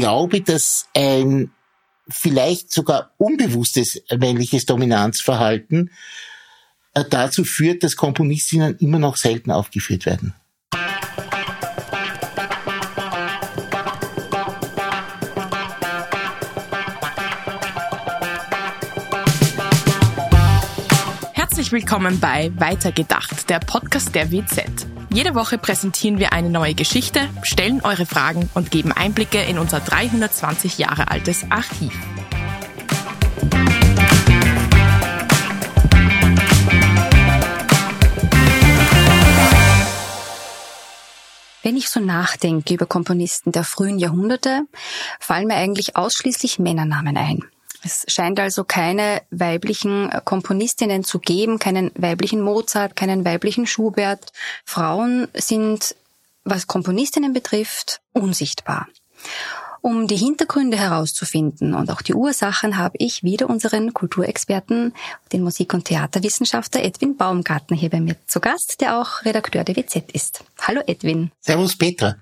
glaube, 0.00 0.42
dass 0.42 0.88
ein 0.94 1.50
vielleicht 2.08 2.70
sogar 2.70 3.12
unbewusstes 3.16 4.02
männliches 4.14 4.66
Dominanzverhalten 4.66 5.90
äh, 6.92 7.04
dazu 7.08 7.44
führt, 7.44 7.82
dass 7.82 7.96
Komponistinnen 7.96 8.76
immer 8.78 8.98
noch 8.98 9.16
selten 9.16 9.50
aufgeführt 9.50 10.04
werden. 10.04 10.34
Herzlich 21.32 21.72
willkommen 21.72 22.20
bei 22.20 22.52
Weitergedacht, 22.56 23.48
der 23.48 23.60
Podcast 23.60 24.14
der 24.14 24.30
WZ. 24.30 24.86
Jede 25.16 25.34
Woche 25.34 25.56
präsentieren 25.56 26.18
wir 26.18 26.34
eine 26.34 26.50
neue 26.50 26.74
Geschichte, 26.74 27.26
stellen 27.42 27.80
eure 27.82 28.04
Fragen 28.04 28.50
und 28.52 28.70
geben 28.70 28.92
Einblicke 28.92 29.40
in 29.40 29.58
unser 29.58 29.80
320 29.80 30.76
Jahre 30.76 31.10
altes 31.10 31.50
Archiv. 31.50 31.94
Wenn 41.62 41.78
ich 41.78 41.88
so 41.88 42.00
nachdenke 42.00 42.74
über 42.74 42.84
Komponisten 42.84 43.52
der 43.52 43.64
frühen 43.64 43.98
Jahrhunderte, 43.98 44.66
fallen 45.18 45.46
mir 45.46 45.56
eigentlich 45.56 45.96
ausschließlich 45.96 46.58
Männernamen 46.58 47.16
ein. 47.16 47.42
Es 47.86 48.04
scheint 48.08 48.40
also 48.40 48.64
keine 48.64 49.22
weiblichen 49.30 50.10
Komponistinnen 50.24 51.04
zu 51.04 51.20
geben, 51.20 51.60
keinen 51.60 51.92
weiblichen 51.94 52.40
Mozart, 52.40 52.96
keinen 52.96 53.24
weiblichen 53.24 53.64
Schubert. 53.68 54.32
Frauen 54.64 55.28
sind, 55.34 55.94
was 56.42 56.66
Komponistinnen 56.66 57.32
betrifft, 57.32 58.00
unsichtbar. 58.12 58.88
Um 59.82 60.08
die 60.08 60.16
Hintergründe 60.16 60.76
herauszufinden 60.76 61.74
und 61.74 61.92
auch 61.92 62.02
die 62.02 62.14
Ursachen 62.14 62.76
habe 62.76 62.96
ich 62.98 63.22
wieder 63.22 63.48
unseren 63.48 63.94
Kulturexperten, 63.94 64.92
den 65.32 65.44
Musik- 65.44 65.72
und 65.72 65.84
Theaterwissenschaftler 65.84 66.82
Edwin 66.82 67.16
Baumgartner 67.16 67.76
hier 67.76 67.90
bei 67.90 68.00
mir 68.00 68.16
zu 68.26 68.40
Gast, 68.40 68.80
der 68.80 69.00
auch 69.00 69.24
Redakteur 69.24 69.62
der 69.62 69.76
WZ 69.76 70.10
ist. 70.12 70.42
Hallo 70.60 70.80
Edwin. 70.88 71.30
Servus 71.40 71.78
Petra. 71.78 72.16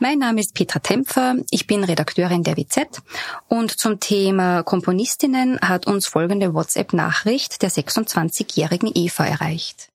Mein 0.00 0.20
Name 0.20 0.38
ist 0.38 0.54
Petra 0.54 0.78
Tempfer, 0.78 1.34
ich 1.50 1.66
bin 1.66 1.82
Redakteurin 1.82 2.44
der 2.44 2.56
WZ 2.56 3.02
und 3.48 3.72
zum 3.72 3.98
Thema 3.98 4.62
Komponistinnen 4.62 5.58
hat 5.60 5.88
uns 5.88 6.06
folgende 6.06 6.54
WhatsApp-Nachricht 6.54 7.62
der 7.62 7.70
26-jährigen 7.72 8.92
Eva 8.94 9.26
erreicht. 9.26 9.88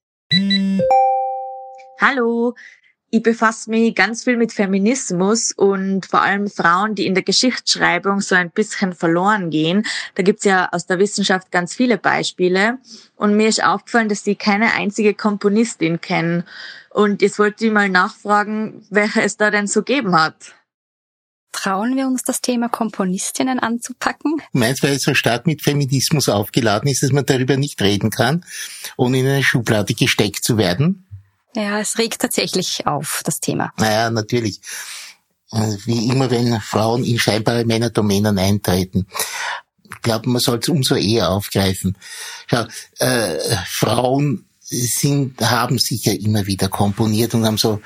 Hallo, 2.02 2.54
ich 3.14 3.22
befasse 3.22 3.70
mich 3.70 3.94
ganz 3.94 4.24
viel 4.24 4.38
mit 4.38 4.54
Feminismus 4.54 5.52
und 5.52 6.08
vor 6.08 6.24
allem 6.24 6.50
Frauen, 6.50 6.96
die 6.96 7.06
in 7.06 7.14
der 7.14 7.22
Geschichtsschreibung 7.22 8.22
so 8.22 8.34
ein 8.34 8.50
bisschen 8.50 8.94
verloren 8.94 9.52
gehen. 9.52 9.86
Da 10.16 10.24
gibt's 10.24 10.46
ja 10.46 10.70
aus 10.72 10.88
der 10.88 10.98
Wissenschaft 10.98 11.52
ganz 11.52 11.76
viele 11.76 12.00
Beispiele. 12.00 12.80
Und 13.16 13.38
mir 13.38 13.50
ist 13.50 13.64
aufgefallen, 13.64 14.10
dass 14.10 14.24
sie 14.24 14.34
keine 14.34 14.74
einzige 14.74 15.14
Komponistin 15.14 16.02
kennen. 16.02 16.44
Und 16.90 17.22
jetzt 17.22 17.38
wollte 17.38 17.68
ich 17.68 17.72
mal 17.72 17.88
nachfragen, 17.88 18.84
welche 18.90 19.22
es 19.22 19.38
da 19.38 19.52
denn 19.52 19.68
so 19.68 19.84
geben 19.84 20.20
hat. 20.20 20.56
Trauen 21.52 21.96
wir 21.96 22.08
uns 22.08 22.24
das 22.24 22.42
Thema 22.42 22.68
Komponistinnen 22.68 23.60
anzupacken? 23.60 24.42
Meinst 24.54 24.82
weil 24.82 24.94
es 24.94 25.04
so 25.04 25.14
stark 25.14 25.46
mit 25.46 25.62
Feminismus 25.62 26.30
aufgeladen 26.30 26.90
ist, 26.90 27.04
dass 27.04 27.12
man 27.12 27.28
darüber 27.28 27.58
nicht 27.58 27.80
reden 27.80 28.10
kann, 28.10 28.44
ohne 28.98 29.20
in 29.20 29.28
eine 29.28 29.44
Schublade 29.44 29.94
gesteckt 29.94 30.44
zu 30.44 30.58
werden? 30.58 31.06
Ja, 31.56 31.80
es 31.80 31.98
regt 31.98 32.22
tatsächlich 32.22 32.88
auf, 32.88 33.22
das 33.24 33.40
Thema. 33.40 33.72
Naja, 33.78 34.10
natürlich. 34.10 34.60
Also 35.52 35.78
wie 35.86 36.08
immer, 36.08 36.32
wenn 36.32 36.60
Frauen 36.62 37.04
in 37.04 37.20
scheinbare 37.20 37.64
Männerdomänen 37.64 38.40
eintreten. 38.40 39.06
Ich 39.84 40.02
glaube, 40.02 40.30
man 40.30 40.42
soll 40.42 40.60
es 40.60 40.68
umso 40.68 40.96
eher 40.96 41.30
aufgreifen. 41.30 41.96
Schau, 42.48 42.66
äh, 42.98 43.38
Frauen 43.68 44.46
sind, 44.60 45.40
haben 45.42 45.78
sicher 45.78 46.14
immer 46.14 46.48
wieder 46.48 46.70
komponiert 46.70 47.36
und 47.36 47.46
haben 47.46 47.60
so 47.60 47.82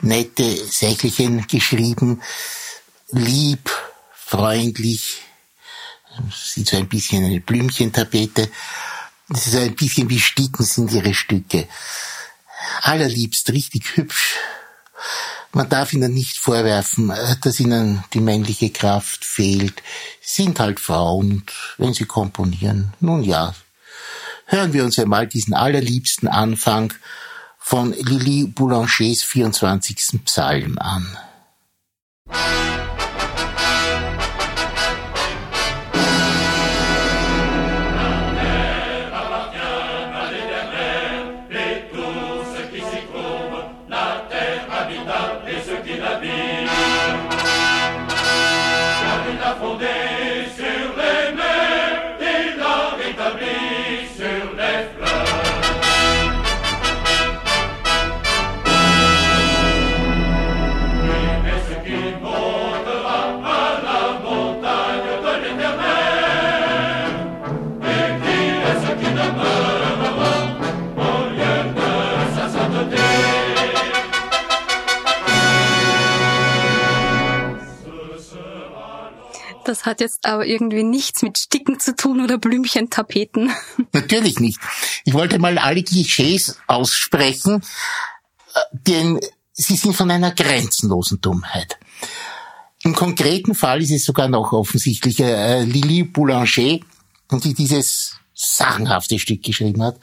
nette 0.00 0.44
Sächelchen 0.44 1.46
geschrieben, 1.48 2.22
lieb, 3.10 3.70
freundlich, 4.14 5.22
sieht 6.32 6.68
so 6.68 6.76
ein 6.76 6.88
bisschen 6.88 7.24
eine 7.24 7.40
Blümchentapete. 7.40 8.48
Das 9.28 9.46
ist 9.46 9.56
ein 9.56 9.74
bisschen 9.74 10.08
wie 10.10 10.20
Sticken 10.20 10.64
sind 10.64 10.92
ihre 10.92 11.14
Stücke. 11.14 11.68
Allerliebst, 12.82 13.50
richtig 13.50 13.96
hübsch. 13.96 14.36
Man 15.52 15.68
darf 15.68 15.92
ihnen 15.92 16.14
nicht 16.14 16.38
vorwerfen, 16.38 17.12
dass 17.42 17.58
ihnen 17.58 18.04
die 18.12 18.20
männliche 18.20 18.70
Kraft 18.70 19.24
fehlt. 19.24 19.82
Sie 20.20 20.44
sind 20.44 20.60
halt 20.60 20.78
Frauen 20.78 21.44
wenn 21.78 21.94
sie 21.94 22.04
komponieren, 22.04 22.92
nun 23.00 23.24
ja, 23.24 23.54
hören 24.46 24.72
wir 24.72 24.84
uns 24.84 24.98
einmal 24.98 25.26
diesen 25.26 25.54
allerliebsten 25.54 26.28
Anfang 26.28 26.92
von 27.58 27.92
Lili 27.92 28.46
Boulangers 28.46 29.22
24. 29.22 30.24
Psalm 30.24 30.78
an. 30.78 31.16
Das 79.70 79.86
hat 79.86 80.00
jetzt 80.00 80.26
aber 80.26 80.44
irgendwie 80.44 80.82
nichts 80.82 81.22
mit 81.22 81.38
Sticken 81.38 81.78
zu 81.78 81.94
tun 81.94 82.20
oder 82.20 82.38
Blümchentapeten. 82.38 83.52
Natürlich 83.92 84.40
nicht. 84.40 84.58
Ich 85.04 85.14
wollte 85.14 85.38
mal 85.38 85.58
alle 85.58 85.84
Klischees 85.84 86.58
aussprechen, 86.66 87.62
äh, 88.52 88.58
denn 88.72 89.20
sie 89.52 89.76
sind 89.76 89.94
von 89.94 90.10
einer 90.10 90.32
grenzenlosen 90.32 91.20
Dummheit. 91.20 91.78
Im 92.82 92.96
konkreten 92.96 93.54
Fall 93.54 93.80
ist 93.80 93.92
es 93.92 94.04
sogar 94.04 94.26
noch 94.26 94.52
offensichtlicher. 94.52 95.28
Äh, 95.28 95.62
Lili 95.62 96.02
Boulanger, 96.02 96.80
die 97.30 97.54
dieses 97.54 98.16
sagenhafte 98.34 99.20
Stück 99.20 99.44
geschrieben 99.44 99.84
hat, 99.84 100.00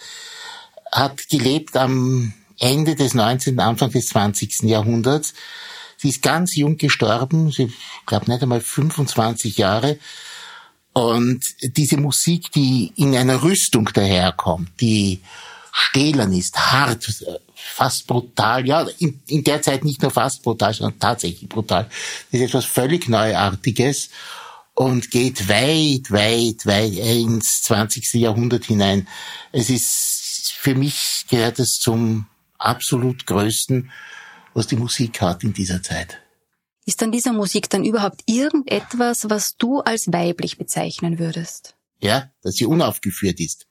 hat 0.93 1.27
gelebt 1.27 1.75
am 1.75 2.31
Ende 2.57 2.95
des 2.95 3.13
19., 3.13 3.59
Anfang 3.59 3.91
des 3.91 4.07
20. 4.07 4.61
Jahrhunderts 4.61 5.33
Sie 5.97 6.09
ist 6.09 6.21
ganz 6.21 6.55
jung 6.55 6.77
gestorben, 6.77 7.51
sie 7.51 7.73
glaube 8.05 8.31
nicht 8.31 8.43
einmal 8.43 8.61
25 8.61 9.57
Jahre. 9.57 9.97
Und 10.93 11.41
diese 11.61 11.97
Musik, 11.97 12.51
die 12.51 12.91
in 12.95 13.15
einer 13.15 13.43
Rüstung 13.43 13.89
daherkommt, 13.93 14.69
die 14.79 15.21
stählern 15.71 16.33
ist, 16.33 16.57
hart, 16.57 17.07
fast 17.55 18.07
brutal, 18.07 18.65
ja, 18.65 18.85
in, 18.97 19.21
in 19.27 19.43
der 19.43 19.61
Zeit 19.61 19.83
nicht 19.83 20.01
nur 20.01 20.11
fast 20.11 20.41
brutal, 20.41 20.73
sondern 20.73 20.99
tatsächlich 20.99 21.47
brutal, 21.47 21.87
das 22.31 22.41
ist 22.41 22.47
etwas 22.47 22.65
völlig 22.65 23.07
Neuartiges 23.09 24.09
und 24.73 25.11
geht 25.11 25.49
weit, 25.49 26.11
weit, 26.11 26.65
weit 26.65 26.93
ins 26.93 27.63
20. 27.63 28.13
Jahrhundert 28.13 28.65
hinein. 28.65 29.07
Es 29.51 29.69
ist, 29.69 30.53
für 30.55 30.75
mich 30.75 31.25
gehört 31.29 31.59
es 31.59 31.79
zum 31.79 32.25
absolut 32.57 33.25
größten 33.25 33.91
was 34.57 34.65
die 34.65 34.75
Musik 34.75 35.21
hat 35.21 35.43
in 35.43 35.53
dieser 35.53 35.83
Zeit. 35.83 36.17
Ist 36.83 37.03
an 37.03 37.11
dieser 37.11 37.31
Musik 37.31 37.69
dann 37.69 37.85
überhaupt 37.85 38.23
irgendetwas, 38.25 39.29
was 39.29 39.55
du 39.55 39.81
als 39.81 40.11
weiblich 40.11 40.57
bezeichnen 40.57 41.19
würdest? 41.19 41.75
Ja, 42.01 42.31
dass 42.41 42.55
sie 42.55 42.65
unaufgeführt 42.65 43.39
ist. 43.39 43.67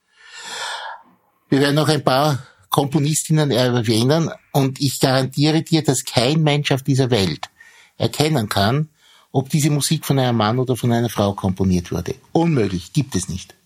Wir 1.49 1.61
werden 1.61 1.75
noch 1.75 1.89
ein 1.89 2.05
paar 2.05 2.47
Komponistinnen 2.71 3.51
erwähnen 3.51 4.31
und 4.53 4.81
ich 4.81 5.01
garantiere 5.01 5.63
dir, 5.63 5.83
dass 5.83 6.05
kein 6.05 6.43
Mensch 6.43 6.71
auf 6.71 6.83
dieser 6.83 7.11
Welt 7.11 7.49
erkennen 7.97 8.49
kann, 8.49 8.91
ob 9.33 9.49
diese 9.51 9.71
Musik 9.71 10.05
von 10.05 10.21
einem 10.21 10.37
Mann 10.37 10.61
oder 10.61 10.77
von 10.77 10.93
einer 10.93 11.09
Frau 11.09 11.33
komponiert 11.33 11.91
wurde. 11.91 12.15
Unmöglich, 12.31 12.93
gibt 12.93 13.17
es 13.17 13.29
nicht. 13.29 13.57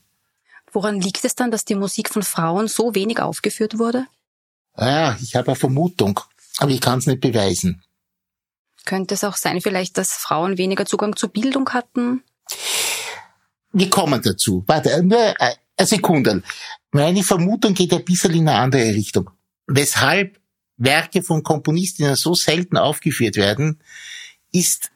Woran 0.72 1.00
liegt 1.00 1.24
es 1.24 1.34
dann, 1.34 1.50
dass 1.50 1.66
die 1.66 1.74
Musik 1.74 2.08
von 2.08 2.22
Frauen 2.22 2.66
so 2.66 2.94
wenig 2.94 3.20
aufgeführt 3.20 3.78
wurde? 3.78 4.06
Ja, 4.78 5.18
ich 5.20 5.34
habe 5.34 5.48
eine 5.48 5.56
Vermutung 5.56 6.20
aber 6.60 6.70
ich 6.70 6.80
kann 6.80 6.98
es 6.98 7.06
nicht 7.06 7.20
beweisen. 7.20 7.82
Könnte 8.84 9.14
es 9.14 9.24
auch 9.24 9.36
sein, 9.36 9.60
vielleicht, 9.60 9.96
dass 9.98 10.12
Frauen 10.12 10.58
weniger 10.58 10.84
Zugang 10.84 11.16
zu 11.16 11.28
Bildung 11.28 11.70
hatten? 11.70 12.22
Wir 13.72 13.88
kommen 13.88 14.20
dazu. 14.22 14.62
Warte, 14.66 15.02
nur 15.02 15.34
eine 15.40 15.86
Sekunde. 15.86 16.42
Meine 16.90 17.22
Vermutung 17.22 17.72
geht 17.72 17.92
ein 17.92 18.04
bisschen 18.04 18.34
in 18.34 18.48
eine 18.48 18.58
andere 18.58 18.94
Richtung. 18.94 19.30
Weshalb 19.66 20.38
Werke 20.76 21.22
von 21.22 21.42
Komponistinnen 21.42 22.16
so 22.16 22.34
selten 22.34 22.76
aufgeführt 22.76 23.36
werden, 23.36 23.80
ist 24.52 24.90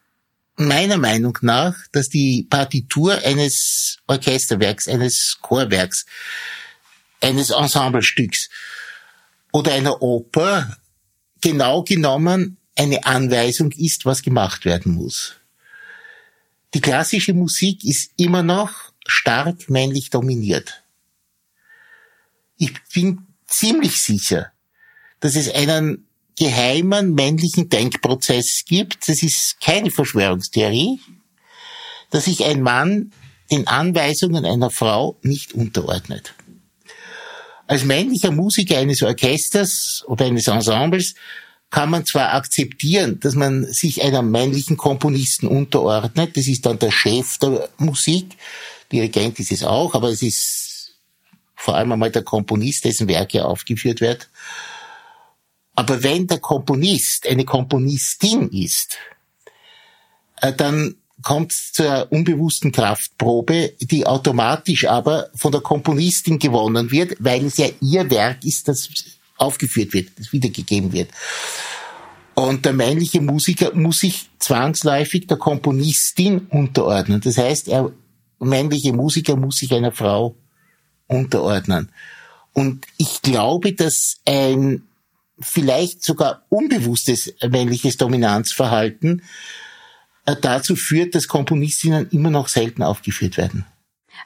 meiner 0.57 0.99
Meinung 0.99 1.39
nach, 1.41 1.77
dass 1.93 2.09
die 2.09 2.47
Partitur 2.49 3.19
eines 3.25 3.99
Orchesterwerks, 4.07 4.89
eines 4.89 5.39
Chorwerks, 5.41 6.05
eines 7.21 7.51
Ensemblestücks 7.51 8.51
oder 9.53 9.73
einer 9.73 10.03
Oper 10.03 10.77
genau 11.45 11.83
genommen 11.83 12.57
eine 12.75 13.05
Anweisung 13.05 13.71
ist, 13.73 14.07
was 14.07 14.23
gemacht 14.23 14.65
werden 14.65 14.95
muss. 14.95 15.37
Die 16.73 16.81
klassische 16.81 17.35
Musik 17.35 17.85
ist 17.85 18.13
immer 18.17 18.43
noch 18.43 18.71
stark 19.07 19.69
männlich 19.69 20.09
dominiert. 20.09 20.83
Ich 22.57 22.73
bin 22.95 23.27
ziemlich 23.47 24.03
sicher, 24.03 24.53
dass 25.21 25.37
es 25.37 25.53
einen 25.53 26.09
geheimen 26.37 27.15
männlichen 27.15 27.69
Denkprozess 27.69 28.65
gibt, 28.67 29.07
das 29.09 29.23
ist 29.23 29.61
keine 29.61 29.91
Verschwörungstheorie, 29.91 30.99
dass 32.11 32.25
sich 32.25 32.43
ein 32.45 32.63
Mann 32.63 33.13
den 33.51 33.69
Anweisungen 33.69 34.47
einer 34.47 34.71
Frau 34.71 35.19
nicht 35.23 35.53
unterordnet. 35.53 36.35
Als 37.67 37.85
männlicher 37.85 38.31
Musiker 38.31 38.79
eines 38.79 39.03
Orchesters 39.03 40.05
oder 40.07 40.27
eines 40.27 40.49
Ensembles 40.49 41.15
kann 41.71 41.91
man 41.91 42.05
zwar 42.05 42.35
akzeptieren, 42.35 43.19
dass 43.21 43.35
man 43.35 43.65
sich 43.65 44.03
einem 44.03 44.31
männlichen 44.31 44.77
Komponisten 44.77 45.49
unterordnet, 45.49 46.37
das 46.37 46.47
ist 46.47 46.67
dann 46.67 46.79
der 46.79 46.91
Chef 46.91 47.39
der 47.39 47.69
Musik, 47.79 48.37
Dirigent 48.93 49.41
ist 49.41 49.51
es 49.51 49.65
auch, 49.65 49.95
aber 49.95 50.11
es 50.11 50.23
ist 50.23 50.95
vor 51.57 51.75
allem 51.75 51.93
einmal 51.93 52.11
der 52.11 52.23
Komponist, 52.23 52.85
dessen 52.85 53.09
Werke 53.09 53.45
aufgeführt 53.45 54.01
wird. 54.01 54.29
Aber 55.75 56.03
wenn 56.03 56.27
der 56.27 56.39
Komponist 56.39 57.27
eine 57.27 57.45
Komponistin 57.45 58.51
ist, 58.51 58.99
äh, 60.41 60.53
dann 60.53 60.97
kommt 61.23 61.53
zur 61.53 62.11
unbewussten 62.11 62.73
Kraftprobe, 62.73 63.73
die 63.81 64.07
automatisch 64.07 64.87
aber 64.87 65.29
von 65.35 65.53
der 65.53 65.61
Komponistin 65.61 66.39
gewonnen 66.39 66.91
wird, 66.91 67.17
weil 67.19 67.45
es 67.47 67.57
ja 67.57 67.67
ihr 67.81 68.11
Werk 68.11 68.45
ist, 68.45 68.69
das 68.69 68.89
aufgeführt 69.37 69.93
wird, 69.93 70.11
das 70.19 70.33
wiedergegeben 70.33 70.93
wird. 70.93 71.11
Und 72.35 72.65
der 72.65 72.73
männliche 72.73 73.21
Musiker 73.21 73.73
muss 73.75 73.99
sich 73.99 74.29
zwangsläufig 74.39 75.27
der 75.27 75.37
Komponistin 75.37 76.47
unterordnen. 76.51 77.21
Das 77.21 77.39
heißt, 77.39 77.69
er, 77.69 77.93
männliche 78.41 78.93
Musiker 78.93 79.37
muss 79.37 79.57
sich 79.57 79.73
einer 79.73 79.93
Frau 79.93 80.35
unterordnen. 81.07 81.91
Und 82.53 82.87
ich 82.99 83.23
glaube, 83.23 83.73
dass 83.73 84.17
ein 84.25 84.83
vielleicht 85.41 86.05
sogar 86.05 86.45
unbewusstes 86.49 87.35
männliches 87.49 87.97
Dominanzverhalten 87.97 89.23
dazu 90.25 90.77
führt, 90.77 91.15
dass 91.15 91.29
Komponistinnen 91.29 92.09
immer 92.11 92.31
noch 92.31 92.49
selten 92.49 92.83
aufgeführt 92.83 93.37
werden. 93.37 93.67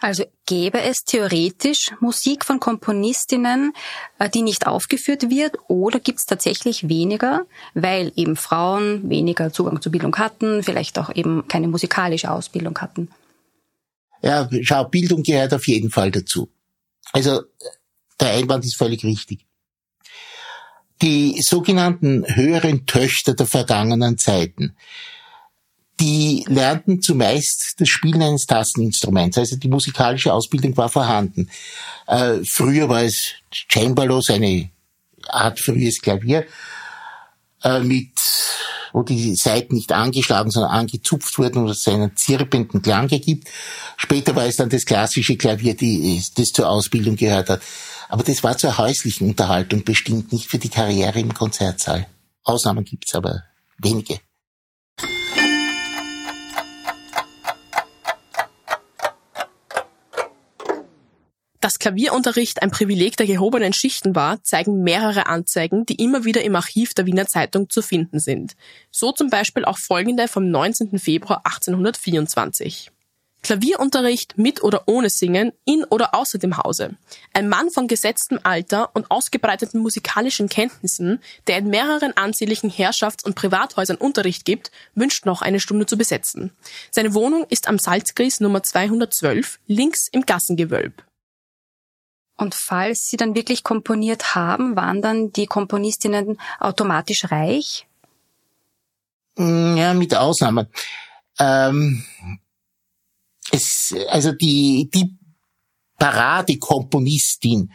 Also 0.01 0.25
gäbe 0.47 0.81
es 0.81 1.05
theoretisch 1.05 1.91
Musik 2.01 2.45
von 2.45 2.61
Komponistinnen, 2.61 3.73
äh, 4.19 4.31
die 4.31 4.43
nicht 4.43 4.67
aufgeführt 4.67 5.29
wird, 5.29 5.57
oder 5.67 5.99
gibt 5.99 6.21
es 6.21 6.27
tatsächlich 6.27 6.89
weniger, 6.89 7.47
weil 7.75 8.13
eben 8.15 8.37
Frauen 8.37 9.09
weniger 9.11 9.53
Zugang 9.53 9.81
zur 9.83 9.91
Bildung 9.91 10.15
hatten, 10.17 10.63
vielleicht 10.63 10.99
auch 10.99 11.15
eben 11.15 11.49
keine 11.49 11.69
musikalische 11.69 12.31
Ausbildung 12.31 12.79
hatten? 12.79 13.09
Ja, 14.23 14.49
schau, 14.63 14.85
Bildung 14.85 15.23
gehört 15.23 15.55
auf 15.55 15.67
jeden 15.67 15.91
Fall 15.91 16.11
dazu. 16.11 16.49
Also 17.13 17.43
der 18.21 18.31
Einwand 18.33 18.65
ist 18.65 18.77
völlig 18.77 19.05
richtig. 19.05 19.47
Die 21.03 21.41
sogenannten 21.43 22.25
höheren 22.27 22.87
Töchter 22.87 23.35
der 23.35 23.47
vergangenen 23.47 24.19
Zeiten, 24.19 24.77
die 26.01 26.45
lernten 26.49 27.03
zumeist 27.03 27.75
das 27.79 27.89
Spielen 27.89 28.23
eines 28.23 28.47
Tasteninstruments. 28.47 29.39
Also 29.39 29.57
die 29.57 29.69
musikalische 29.69 30.33
Ausbildung 30.33 30.77
war 30.77 30.89
vorhanden. 30.89 31.51
Äh, 32.07 32.39
früher 32.45 32.89
war 32.89 33.03
es 33.03 33.33
Cembalos, 33.71 34.31
eine 34.31 34.71
Art 35.27 35.59
frühes 35.59 36.01
Klavier, 36.01 36.47
äh, 37.65 37.81
mit, 37.81 38.13
wo 38.93 39.03
die 39.03 39.35
Saiten 39.35 39.75
nicht 39.75 39.93
angeschlagen, 39.93 40.51
sondern 40.51 40.71
angezupft 40.71 41.37
wurden 41.39 41.65
und 41.65 41.71
es 41.71 41.87
einen 41.89 42.17
zirpenden 42.17 42.81
Klang 42.81 43.09
ergibt. 43.11 43.49
Später 43.97 44.37
war 44.37 44.47
es 44.47 44.57
dann 44.57 44.69
das 44.69 44.87
klassische 44.87 45.37
Klavier, 45.37 45.75
die, 45.75 46.23
das 46.37 46.53
zur 46.53 46.69
Ausbildung 46.69 47.17
gehört 47.17 47.51
hat. 47.51 47.61
Aber 48.09 48.23
das 48.23 48.43
war 48.43 48.57
zur 48.57 48.79
häuslichen 48.79 49.29
Unterhaltung 49.29 49.85
bestimmt, 49.85 50.33
nicht 50.33 50.49
für 50.49 50.59
die 50.59 50.71
Karriere 50.71 51.19
im 51.21 51.35
Konzertsaal. 51.35 52.07
Ausnahmen 52.45 52.85
gibt's 52.85 53.15
aber 53.15 53.43
wenige. 53.79 54.21
Dass 61.61 61.81
Klavierunterricht 61.81 62.63
ein 62.63 62.71
Privileg 62.71 63.17
der 63.17 63.27
gehobenen 63.27 63.73
Schichten 63.73 64.15
war, 64.15 64.43
zeigen 64.45 64.85
mehrere 64.85 65.27
Anzeigen, 65.27 65.85
die 65.87 65.97
immer 65.97 66.25
wieder 66.25 66.43
im 66.45 66.55
Archiv 66.55 66.95
der 66.95 67.07
Wiener 67.07 67.27
Zeitung 67.27 67.69
zu 67.69 67.83
finden 67.83 68.21
sind. 68.21 68.55
So 68.93 69.11
zum 69.11 69.29
Beispiel 69.29 69.65
auch 69.65 69.79
folgende 69.79 70.29
vom 70.29 70.51
19. 70.51 71.01
Februar 71.01 71.41
1824. 71.45 72.93
Klavierunterricht 73.43 74.37
mit 74.37 74.63
oder 74.63 74.85
ohne 74.87 75.11
Singen, 75.11 75.53
in 75.65 75.85
oder 75.85 76.15
außer 76.15 76.39
dem 76.39 76.57
Hause. 76.59 76.97
Ein 77.33 77.49
Mann 77.49 77.71
von 77.71 77.89
gesetztem 77.89 78.39
Alter 78.43 78.91
und 78.95 79.11
ausgebreiteten 79.11 79.81
musikalischen 79.81 80.49
Kenntnissen, 80.49 81.21
der 81.47 81.59
in 81.59 81.69
mehreren 81.69 82.17
ansehnlichen 82.17 82.71
Herrschafts- 82.71 83.25
und 83.25 83.37
Privathäusern 83.37 83.97
Unterricht 83.97 84.45
gibt, 84.45 84.71
wünscht 84.95 85.25
noch 85.25 85.41
eine 85.41 85.61
Stunde 85.61 85.87
zu 85.87 85.97
besetzen. 85.97 86.53
Seine 86.91 87.15
Wohnung 87.15 87.47
ist 87.49 87.69
am 87.69 87.79
Salzgries 87.79 88.41
Nummer 88.41 88.63
212, 88.63 89.61
links 89.67 90.09
im 90.09 90.27
Gassengewölb. 90.27 91.08
Und 92.39 92.55
falls 92.55 93.09
Sie 93.09 93.17
dann 93.17 93.35
wirklich 93.35 93.65
komponiert 93.65 94.37
haben, 94.37 94.77
waren 94.77 95.03
dann 95.03 95.33
die 95.33 95.47
Komponistinnen 95.47 96.41
automatisch 96.61 97.31
reich? 97.31 97.87
Mm, 99.37 99.77
ja, 99.77 99.93
mit 99.93 100.15
Ausnahmen. 100.15 100.69
Ähm, 101.41 102.05
es, 103.51 103.93
also 104.09 104.33
die, 104.33 104.89
die 104.95 105.19
Paradekomponistin, 105.99 107.73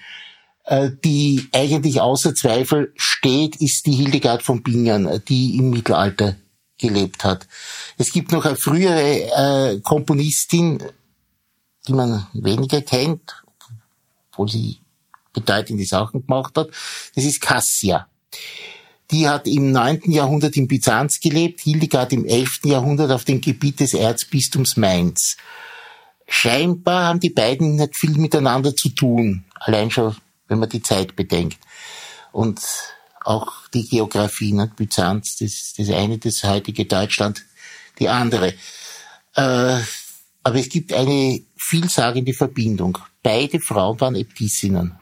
äh, 0.63 0.91
die 1.03 1.50
eigentlich 1.51 2.00
außer 2.00 2.34
Zweifel 2.34 2.93
steht, 2.96 3.58
ist 3.58 3.86
die 3.86 3.93
Hildegard 3.93 4.43
von 4.43 4.63
Bingen, 4.63 5.22
die 5.27 5.58
im 5.58 5.72
Mittelalter 5.72 6.38
gelebt 6.77 7.25
hat. 7.25 7.48
Es 7.98 8.13
gibt 8.13 8.32
noch 8.32 8.46
eine 8.46 8.55
frühere 8.55 9.74
äh, 9.74 9.82
Komponistin, 9.82 10.82
die 11.86 11.93
man 11.93 12.27
weniger 12.34 12.82
kennt, 12.82 13.42
obwohl 14.33 14.49
sie 14.49 14.79
bedeutende 15.31 15.85
Sachen 15.85 16.25
gemacht 16.25 16.57
hat. 16.57 16.69
Das 17.15 17.23
ist 17.23 17.41
Cassia. 17.41 18.07
Die 19.11 19.27
hat 19.27 19.47
im 19.47 19.71
9. 19.71 20.11
Jahrhundert 20.11 20.55
in 20.57 20.67
Byzanz 20.67 21.19
gelebt, 21.19 21.61
Hildegard 21.61 22.13
im 22.13 22.25
11. 22.25 22.61
Jahrhundert 22.65 23.11
auf 23.11 23.25
dem 23.25 23.41
Gebiet 23.41 23.79
des 23.79 23.93
Erzbistums 23.93 24.77
Mainz. 24.77 25.37
Scheinbar 26.27 27.05
haben 27.05 27.19
die 27.19 27.29
beiden 27.29 27.75
nicht 27.75 27.95
viel 27.97 28.17
miteinander 28.17 28.75
zu 28.75 28.89
tun, 28.89 29.43
allein 29.55 29.91
schon, 29.91 30.15
wenn 30.47 30.59
man 30.59 30.69
die 30.69 30.81
Zeit 30.81 31.15
bedenkt. 31.15 31.59
Und 32.31 32.61
auch 33.23 33.67
die 33.73 33.87
Geografie, 33.87 34.53
ne? 34.53 34.71
Byzanz, 34.75 35.35
das, 35.37 35.73
das 35.77 35.89
eine, 35.89 36.17
das 36.17 36.43
heutige 36.43 36.85
Deutschland, 36.85 37.43
die 37.99 38.09
andere. 38.09 38.53
Äh, 39.35 39.79
aber 40.45 40.59
es 40.59 40.69
gibt 40.69 40.91
eine 40.93 41.41
vielsagende 41.55 42.33
Verbindung. 42.33 42.97
Beide 43.24 43.60
Frauen 43.60 44.00
waren 44.01 44.15
Äbtissinnen. 44.15 45.00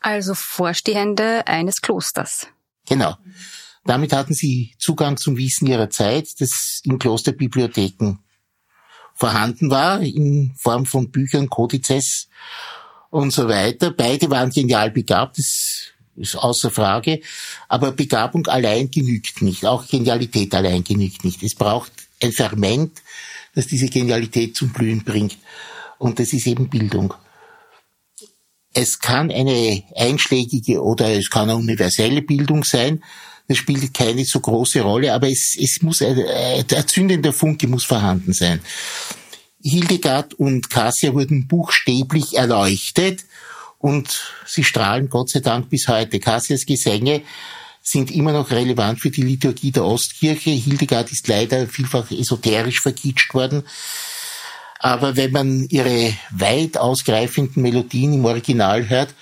Also 0.00 0.34
Vorstehende 0.34 1.46
eines 1.46 1.80
Klosters. 1.80 2.48
Genau. 2.86 3.16
Damit 3.84 4.12
hatten 4.12 4.34
sie 4.34 4.74
Zugang 4.78 5.16
zum 5.16 5.36
Wissen 5.36 5.66
ihrer 5.66 5.88
Zeit, 5.90 6.40
das 6.40 6.80
in 6.84 6.98
Klosterbibliotheken 6.98 8.18
vorhanden 9.14 9.70
war, 9.70 10.00
in 10.00 10.54
Form 10.56 10.84
von 10.86 11.10
Büchern, 11.10 11.48
Kodizes 11.48 12.28
und 13.10 13.32
so 13.32 13.48
weiter. 13.48 13.92
Beide 13.92 14.28
waren 14.30 14.50
genial 14.50 14.90
begabt, 14.90 15.38
das 15.38 15.92
ist 16.16 16.36
außer 16.36 16.70
Frage. 16.70 17.20
Aber 17.68 17.92
Begabung 17.92 18.46
allein 18.46 18.90
genügt 18.90 19.42
nicht. 19.42 19.64
Auch 19.64 19.86
Genialität 19.86 20.54
allein 20.54 20.82
genügt 20.82 21.24
nicht. 21.24 21.42
Es 21.42 21.54
braucht 21.54 21.92
ein 22.22 22.32
Ferment, 22.32 23.02
das 23.54 23.66
diese 23.66 23.88
Genialität 23.88 24.56
zum 24.56 24.72
Blühen 24.72 25.04
bringt. 25.04 25.38
Und 25.98 26.18
das 26.18 26.32
ist 26.32 26.46
eben 26.46 26.68
Bildung. 26.68 27.14
Es 28.74 28.98
kann 28.98 29.30
eine 29.30 29.82
einschlägige 29.96 30.82
oder 30.82 31.16
es 31.16 31.30
kann 31.30 31.48
eine 31.48 31.56
universelle 31.56 32.22
Bildung 32.22 32.64
sein. 32.64 33.02
Das 33.46 33.58
spielt 33.58 33.94
keine 33.94 34.24
so 34.24 34.40
große 34.40 34.80
Rolle, 34.80 35.12
aber 35.12 35.28
es, 35.28 35.56
es 35.58 35.80
muss 35.82 36.02
ein, 36.02 36.18
ein 36.18 36.88
zündender 36.88 37.32
Funke 37.32 37.68
muss 37.68 37.84
vorhanden 37.84 38.32
sein. 38.32 38.60
Hildegard 39.62 40.34
und 40.34 40.68
Cassia 40.68 41.14
wurden 41.14 41.46
buchstäblich 41.46 42.36
erleuchtet 42.36 43.24
und 43.78 44.32
sie 44.46 44.64
strahlen 44.64 45.08
Gott 45.08 45.30
sei 45.30 45.40
Dank 45.40 45.70
bis 45.70 45.88
heute. 45.88 46.20
Cassias 46.20 46.66
Gesänge 46.66 47.22
sind 47.82 48.10
immer 48.10 48.32
noch 48.32 48.50
relevant 48.50 49.00
für 49.00 49.10
die 49.10 49.22
Liturgie 49.22 49.70
der 49.70 49.84
Ostkirche. 49.84 50.50
Hildegard 50.50 51.12
ist 51.12 51.28
leider 51.28 51.68
vielfach 51.68 52.10
esoterisch 52.10 52.80
verkitscht 52.80 53.34
worden. 53.34 53.62
Aber 54.78 55.16
wenn 55.16 55.32
man 55.32 55.66
ihre 55.70 56.12
weit 56.30 56.76
ausgreifenden 56.76 57.62
Melodien 57.62 58.12
im 58.12 58.24
Original 58.24 58.88
hört, 58.88 59.14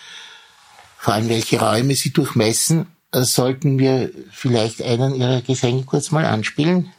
vor 0.98 1.14
allem 1.14 1.28
welche 1.28 1.60
Räume 1.60 1.94
sie 1.94 2.12
durchmessen, 2.12 2.86
äh, 3.12 3.22
sollten 3.22 3.78
wir 3.78 4.10
vielleicht 4.30 4.82
einen 4.82 5.14
ihrer 5.14 5.40
Gesänge 5.42 5.84
kurz 5.84 6.10
mal 6.10 6.24
anspielen. 6.24 6.92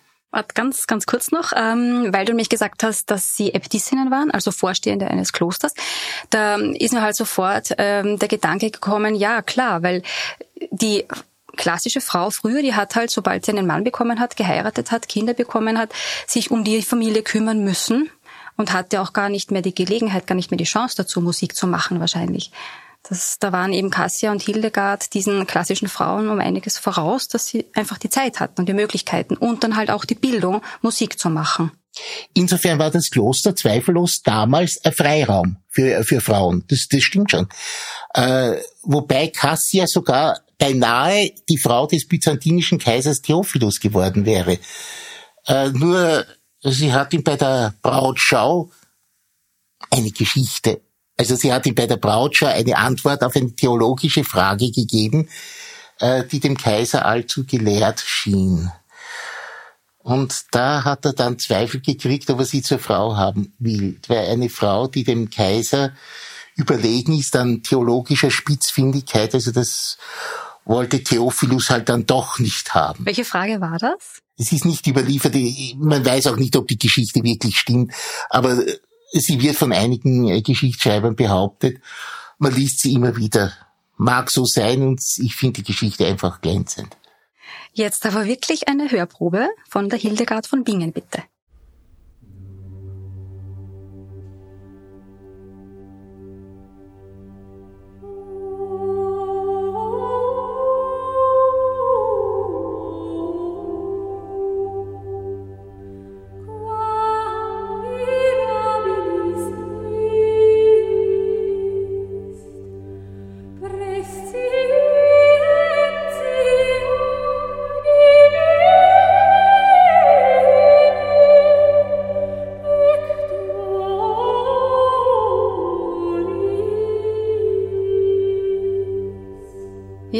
Ganz, 0.56 0.88
ganz 0.88 1.06
kurz 1.06 1.32
noch, 1.32 1.52
ähm, 1.56 2.08
weil 2.12 2.26
du 2.26 2.34
mich 2.34 2.50
gesagt 2.50 2.82
hast, 2.84 3.12
dass 3.12 3.36
sie 3.36 3.54
Äbtissinnen 3.54 4.10
waren, 4.10 4.32
also 4.32 4.50
Vorstehende 4.50 5.08
eines 5.08 5.32
Klosters. 5.32 5.74
Da 6.32 6.56
ist 6.56 6.92
mir 6.92 7.04
halt 7.04 7.16
sofort 7.16 7.70
ähm, 7.78 8.18
der 8.18 8.28
Gedanke 8.28 8.72
gekommen, 8.72 9.14
ja 9.14 9.44
klar, 9.44 9.84
weil 9.84 10.02
die 10.72 11.06
klassische 11.56 12.02
Frau 12.02 12.32
früher, 12.32 12.64
die 12.64 12.74
hat 12.74 12.96
halt, 12.96 13.12
sobald 13.12 13.46
sie 13.46 13.52
einen 13.52 13.68
Mann 13.68 13.84
bekommen 13.84 14.20
hat, 14.20 14.36
geheiratet 14.36 14.92
hat, 14.92 15.08
Kinder 15.08 15.36
bekommen 15.36 15.78
hat, 15.78 15.94
sich 16.26 16.50
um 16.50 16.64
die 16.64 16.82
Familie 16.82 17.22
kümmern 17.22 17.64
müssen 17.64 18.10
und 18.58 18.74
hatte 18.74 19.02
auch 19.02 19.14
gar 19.14 19.30
nicht 19.30 19.52
mehr 19.52 19.62
die 19.62 19.76
Gelegenheit, 19.76 20.28
gar 20.28 20.36
nicht 20.36 20.52
mehr 20.52 20.58
die 20.58 20.64
Chance 20.64 20.96
dazu, 20.98 21.22
Musik 21.22 21.56
zu 21.56 21.68
machen 21.68 22.00
wahrscheinlich. 22.00 22.52
Das, 23.08 23.38
da 23.38 23.52
waren 23.52 23.74
eben 23.74 23.90
Cassia 23.90 24.32
und 24.32 24.42
Hildegard 24.42 25.14
diesen 25.14 25.46
klassischen 25.46 25.90
Frauen 25.90 26.30
um 26.30 26.40
einiges 26.40 26.78
voraus, 26.78 27.28
dass 27.28 27.48
sie 27.48 27.66
einfach 27.74 27.98
die 27.98 28.10
Zeit 28.10 28.40
hatten 28.40 28.62
und 28.62 28.70
die 28.70 28.74
Möglichkeiten 28.74 29.36
und 29.36 29.64
dann 29.64 29.76
halt 29.76 29.92
auch 29.92 30.06
die 30.06 30.16
Bildung, 30.16 30.62
Musik 30.82 31.20
zu 31.20 31.30
machen. 31.30 31.72
Insofern 32.34 32.80
war 32.80 32.90
das 32.90 33.10
Kloster 33.12 33.56
zweifellos 33.56 34.24
damals 34.24 34.84
ein 34.84 34.94
Freiraum 34.94 35.58
für, 35.70 36.04
für 36.04 36.22
Frauen. 36.22 36.64
Das, 36.70 36.88
das 36.90 37.04
stimmt 37.04 37.32
schon. 37.32 37.48
Äh, 38.14 38.56
wobei 38.84 39.28
Cassia 39.28 39.86
sogar 39.86 40.40
beinahe 40.58 41.32
die 41.50 41.58
Frau 41.58 41.86
des 41.86 42.08
byzantinischen 42.08 42.80
Kaisers 42.80 43.22
Theophilus 43.22 43.80
geworden 43.80 44.26
wäre. 44.26 44.60
Äh, 45.46 45.70
nur 45.70 46.26
sie 46.64 46.94
hat 46.94 47.14
ihm 47.14 47.24
bei 47.24 47.36
der 47.36 47.74
Brautschau 47.82 48.72
eine 49.90 50.12
Geschichte 50.12 50.82
also 51.18 51.36
sie 51.36 51.54
hat 51.54 51.66
ihm 51.66 51.76
bei 51.76 51.88
der 51.88 51.98
Brautschau 51.98 52.48
eine 52.48 52.78
Antwort 52.78 53.24
auf 53.24 53.36
eine 53.36 53.54
theologische 53.54 54.24
Frage 54.24 54.72
gegeben, 54.72 55.30
äh, 56.00 56.24
die 56.26 56.40
dem 56.40 56.58
Kaiser 56.58 57.06
allzu 57.06 57.46
gelehrt 57.46 58.04
schien. 58.06 58.72
Und 60.00 60.46
da 60.52 60.84
hat 60.84 61.06
er 61.06 61.14
dann 61.14 61.40
Zweifel 61.40 61.80
gekriegt, 61.80 62.30
ob 62.30 62.40
er 62.40 62.46
sie 62.46 62.62
zur 62.62 62.80
Frau 62.80 63.16
haben 63.16 63.54
will. 63.60 64.00
Weil 64.08 64.28
eine 64.28 64.50
Frau, 64.50 64.88
die 64.88 65.04
dem 65.04 65.30
Kaiser 65.30 65.94
überlegen 66.56 67.18
ist 67.18 67.36
an 67.36 67.64
theologischer 67.64 68.30
Spitzfindigkeit, 68.30 69.34
also 69.34 69.52
das 69.52 69.98
wollte 70.66 71.04
Theophilus 71.04 71.70
halt 71.70 71.90
dann 71.90 72.06
doch 72.06 72.40
nicht 72.40 72.74
haben. 72.74 73.06
Welche 73.06 73.26
Frage 73.26 73.62
war 73.62 73.78
das? 73.78 74.23
Es 74.38 74.52
ist 74.52 74.66
nicht 74.66 74.88
überliefert, 74.88 75.36
man 75.78 76.04
weiß 76.04 76.28
auch 76.28 76.38
nicht, 76.38 76.56
ob 76.56 76.68
die 76.68 76.78
Geschichte 76.78 77.24
wirklich 77.24 77.56
stimmt, 77.56 77.94
aber 78.30 78.58
sie 79.12 79.42
wird 79.42 79.56
von 79.56 79.72
einigen 79.72 80.28
äh, 80.28 80.42
Geschichtsschreibern 80.42 81.16
behauptet. 81.16 81.80
Man 82.40 82.54
liest 82.54 82.80
sie 82.80 82.94
immer 82.94 83.16
wieder. 83.16 83.54
Mag 83.98 84.32
so 84.32 84.46
sein 84.46 84.82
und 84.82 85.02
ich 85.18 85.36
finde 85.36 85.62
die 85.62 85.72
Geschichte 85.72 86.06
einfach 86.06 86.42
glänzend. 86.42 86.98
Jetzt 87.74 88.06
aber 88.06 88.26
wirklich 88.26 88.68
eine 88.68 88.92
Hörprobe 88.92 89.50
von 89.70 89.90
der 89.90 90.00
Hildegard 90.00 90.48
von 90.48 90.64
Bingen, 90.64 90.92
bitte. 90.92 91.24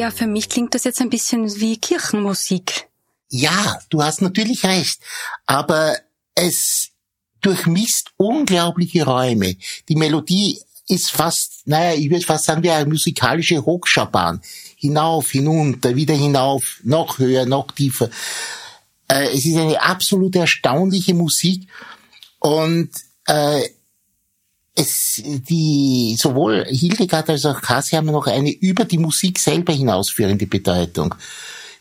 Ja, 0.04 0.12
für 0.12 0.28
mich 0.28 0.50
klingt 0.50 0.76
das 0.76 0.84
jetzt 0.84 1.00
ein 1.00 1.10
bisschen 1.10 1.62
wie 1.62 1.78
Kirchenmusik. 1.78 2.90
Ja, 3.30 3.80
du 3.90 4.04
hast 4.04 4.22
natürlich 4.22 4.66
recht. 4.66 5.00
Aber 5.46 5.96
es 6.36 6.90
durchmisst 7.40 8.10
unglaubliche 8.18 9.06
Räume. 9.06 9.56
Die 9.88 9.96
Melodie 9.96 10.60
ist 10.90 11.10
fast, 11.10 11.66
naja, 11.68 11.98
ich 11.98 12.10
würde 12.10 12.26
fast 12.26 12.44
sagen, 12.44 12.64
wie 12.64 12.72
eine 12.72 12.90
musikalische 12.90 13.64
Hochschabahn. 13.64 14.42
Hinauf, 14.76 15.32
hinunter, 15.32 15.96
wieder 15.96 16.16
hinauf, 16.16 16.82
noch 16.84 17.18
höher, 17.18 17.46
noch 17.46 17.72
tiefer. 17.72 18.10
Äh, 19.08 19.30
es 19.30 19.46
ist 19.46 19.56
eine 19.56 19.82
absolut 19.82 20.36
erstaunliche 20.36 21.14
Musik 21.14 21.70
und 22.40 22.90
äh, 23.28 23.70
es, 24.76 25.22
die, 25.24 26.16
sowohl 26.20 26.66
Hildegard 26.66 27.30
als 27.30 27.46
auch 27.46 27.62
Cassie 27.62 27.96
haben 27.96 28.08
noch 28.08 28.28
eine 28.28 28.52
über 28.52 28.86
die 28.86 28.98
Musik 28.98 29.40
selber 29.40 29.74
hinausführende 29.74 30.48
Bedeutung. 30.48 31.14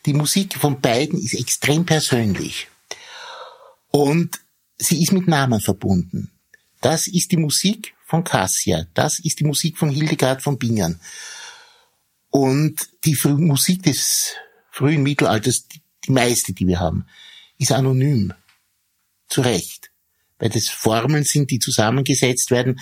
Die 0.04 0.12
Musik 0.12 0.54
von 0.54 0.80
beiden 0.80 1.18
ist 1.18 1.34
extrem 1.34 1.86
persönlich. 1.86 2.68
Und 3.90 4.40
sie 4.76 5.02
ist 5.02 5.12
mit 5.12 5.26
Namen 5.26 5.60
verbunden. 5.60 6.32
Das 6.80 7.06
ist 7.06 7.32
die 7.32 7.36
Musik 7.36 7.94
von 8.04 8.24
Cassia. 8.24 8.86
Das 8.94 9.20
ist 9.20 9.40
die 9.40 9.44
Musik 9.44 9.78
von 9.78 9.90
Hildegard 9.90 10.42
von 10.42 10.58
Bingen. 10.58 11.00
Und 12.30 12.88
die 13.04 13.16
Musik 13.24 13.84
des 13.84 14.34
frühen 14.70 15.02
Mittelalters, 15.02 15.68
die 15.68 16.12
meiste, 16.12 16.52
die 16.52 16.66
wir 16.66 16.80
haben, 16.80 17.06
ist 17.58 17.72
anonym. 17.72 18.34
Zu 19.28 19.42
Recht 19.42 19.81
weil 20.42 20.50
das 20.50 20.68
Formeln 20.68 21.22
sind, 21.22 21.52
die 21.52 21.60
zusammengesetzt 21.60 22.50
werden. 22.50 22.80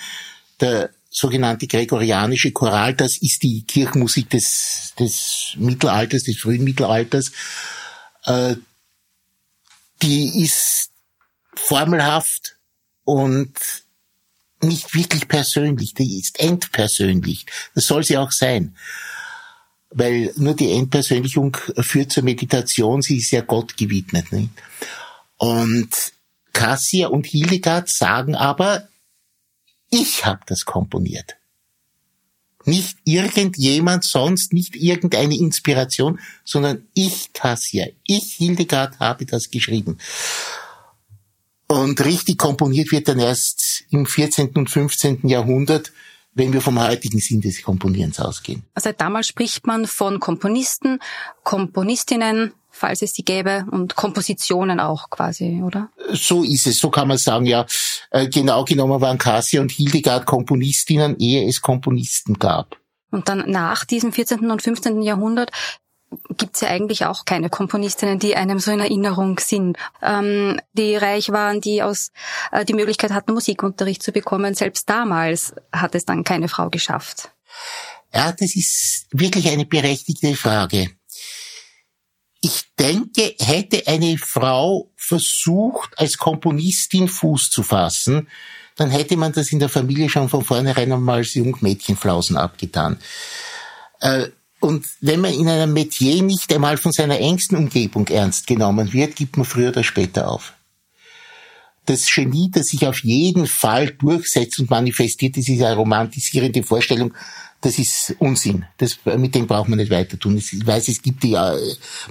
Der 0.60 0.88
sogenannte 1.10 1.66
gregorianische 1.66 2.52
Choral, 2.52 2.94
das 2.94 3.18
ist 3.18 3.42
die 3.42 3.64
Kirchenmusik 3.64 4.30
des, 4.30 4.94
des 4.98 5.52
Mittelalters, 5.56 6.22
des 6.22 6.38
frühen 6.38 6.64
Mittelalters. 6.64 7.32
Äh, 8.24 8.54
die 10.00 10.42
ist 10.42 10.88
formelhaft 11.54 12.56
und 13.04 13.52
nicht 14.62 14.94
wirklich 14.94 15.28
persönlich, 15.28 15.92
die 15.92 16.18
ist 16.18 16.40
entpersönlich. 16.40 17.44
Das 17.74 17.84
soll 17.84 18.04
sie 18.04 18.16
auch 18.16 18.32
sein. 18.32 18.74
Weil 19.90 20.32
nur 20.36 20.54
die 20.54 20.72
Entpersönlichung 20.72 21.58
führt 21.80 22.10
zur 22.10 22.22
Meditation, 22.22 23.02
sie 23.02 23.18
ist 23.18 23.32
ja 23.32 23.42
Gott 23.42 23.76
gewidmet. 23.76 24.32
Nicht? 24.32 24.50
Und 25.36 25.90
Cassia 26.52 27.08
und 27.08 27.26
Hildegard 27.26 27.88
sagen 27.88 28.34
aber, 28.34 28.88
ich 29.90 30.24
habe 30.24 30.40
das 30.46 30.64
komponiert. 30.64 31.36
Nicht 32.64 32.98
irgendjemand 33.04 34.04
sonst, 34.04 34.52
nicht 34.52 34.76
irgendeine 34.76 35.36
Inspiration, 35.36 36.20
sondern 36.44 36.86
ich, 36.94 37.32
Cassia, 37.32 37.86
ich, 38.06 38.34
Hildegard, 38.34 39.00
habe 39.00 39.24
das 39.24 39.50
geschrieben. 39.50 39.98
Und 41.66 42.04
richtig 42.04 42.36
komponiert 42.36 42.92
wird 42.92 43.08
dann 43.08 43.18
erst 43.18 43.84
im 43.90 44.04
14. 44.04 44.50
und 44.56 44.68
15. 44.68 45.26
Jahrhundert, 45.28 45.92
wenn 46.34 46.52
wir 46.52 46.60
vom 46.60 46.80
heutigen 46.80 47.18
Sinn 47.18 47.40
des 47.40 47.62
Komponierens 47.62 48.20
ausgehen. 48.20 48.64
Also 48.74 48.92
damals 48.92 49.28
spricht 49.28 49.66
man 49.66 49.86
von 49.86 50.20
Komponisten, 50.20 51.00
Komponistinnen, 51.44 52.52
falls 52.70 53.02
es 53.02 53.12
die 53.12 53.24
gäbe, 53.24 53.66
und 53.70 53.96
Kompositionen 53.96 54.80
auch 54.80 55.10
quasi, 55.10 55.62
oder? 55.62 55.90
So 56.12 56.42
ist 56.42 56.66
es, 56.66 56.78
so 56.78 56.90
kann 56.90 57.08
man 57.08 57.18
sagen, 57.18 57.46
ja. 57.46 57.66
Äh, 58.10 58.28
genau 58.28 58.64
genommen 58.64 59.00
waren 59.00 59.18
Cassia 59.18 59.60
und 59.60 59.70
Hildegard 59.70 60.26
Komponistinnen, 60.26 61.16
ehe 61.18 61.48
es 61.48 61.60
Komponisten 61.60 62.38
gab. 62.38 62.76
Und 63.10 63.28
dann 63.28 63.50
nach 63.50 63.84
diesem 63.84 64.12
14. 64.12 64.50
und 64.50 64.62
15. 64.62 65.02
Jahrhundert 65.02 65.50
gibt's 66.36 66.60
ja 66.60 66.68
eigentlich 66.68 67.04
auch 67.04 67.24
keine 67.24 67.50
Komponistinnen, 67.50 68.18
die 68.18 68.36
einem 68.36 68.58
so 68.58 68.72
in 68.72 68.80
Erinnerung 68.80 69.38
sind, 69.38 69.76
ähm, 70.02 70.60
die 70.72 70.96
reich 70.96 71.30
waren, 71.30 71.60
die 71.60 71.82
aus 71.82 72.10
äh, 72.50 72.64
die 72.64 72.74
Möglichkeit 72.74 73.12
hatten, 73.12 73.32
Musikunterricht 73.32 74.02
zu 74.02 74.12
bekommen. 74.12 74.54
Selbst 74.54 74.88
damals 74.88 75.54
hat 75.72 75.94
es 75.94 76.04
dann 76.04 76.24
keine 76.24 76.48
Frau 76.48 76.68
geschafft. 76.68 77.30
Ja, 78.12 78.32
das 78.32 78.56
ist 78.56 79.06
wirklich 79.12 79.48
eine 79.48 79.66
berechtigte 79.66 80.34
Frage. 80.34 80.90
Denke, 82.78 83.34
hätte 83.38 83.86
eine 83.86 84.16
Frau 84.18 84.90
versucht, 84.96 85.98
als 85.98 86.16
Komponistin 86.16 87.08
Fuß 87.08 87.50
zu 87.50 87.62
fassen, 87.62 88.28
dann 88.76 88.90
hätte 88.90 89.16
man 89.16 89.32
das 89.32 89.52
in 89.52 89.58
der 89.58 89.68
Familie 89.68 90.08
schon 90.08 90.30
von 90.30 90.44
vornherein 90.44 90.90
einmal 90.90 91.18
als 91.18 91.34
Jungmädchenflausen 91.34 92.36
abgetan. 92.36 92.98
Äh, 94.00 94.28
und 94.60 94.86
wenn 95.00 95.20
man 95.20 95.32
in 95.32 95.48
einem 95.48 95.72
Metier 95.72 96.22
nicht 96.22 96.52
einmal 96.52 96.76
von 96.76 96.92
seiner 96.92 97.18
engsten 97.18 97.56
Umgebung 97.56 98.08
ernst 98.08 98.46
genommen 98.46 98.92
wird, 98.92 99.16
gibt 99.16 99.36
man 99.36 99.46
früher 99.46 99.70
oder 99.70 99.84
später 99.84 100.28
auf. 100.30 100.54
Das 101.86 102.06
Genie, 102.06 102.50
das 102.50 102.68
sich 102.68 102.86
auf 102.86 103.02
jeden 103.02 103.46
Fall 103.46 103.90
durchsetzt 103.90 104.60
und 104.60 104.70
manifestiert, 104.70 105.36
ist 105.36 105.48
diese 105.48 105.74
romantisierende 105.74 106.62
Vorstellung, 106.62 107.14
das 107.60 107.78
ist 107.78 108.14
Unsinn. 108.18 108.64
Das, 108.78 108.98
mit 109.04 109.34
dem 109.34 109.46
braucht 109.46 109.68
man 109.68 109.78
nicht 109.78 109.90
weiter 109.90 110.18
tun. 110.18 110.36
Ich 110.38 110.66
weiß, 110.66 110.88
es 110.88 111.02
gibt 111.02 111.24
ja, 111.24 111.54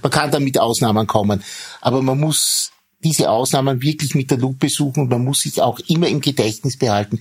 man 0.01 0.11
kann 0.11 0.31
da 0.31 0.39
mit 0.39 0.59
Ausnahmen 0.59 1.07
kommen, 1.07 1.43
aber 1.81 2.01
man 2.01 2.19
muss 2.19 2.71
diese 3.03 3.29
Ausnahmen 3.29 3.81
wirklich 3.81 4.15
mit 4.15 4.29
der 4.29 4.37
Lupe 4.37 4.69
suchen 4.69 5.03
und 5.03 5.09
man 5.09 5.23
muss 5.23 5.41
sich 5.41 5.61
auch 5.61 5.79
immer 5.87 6.07
im 6.07 6.21
Gedächtnis 6.21 6.77
behalten. 6.77 7.19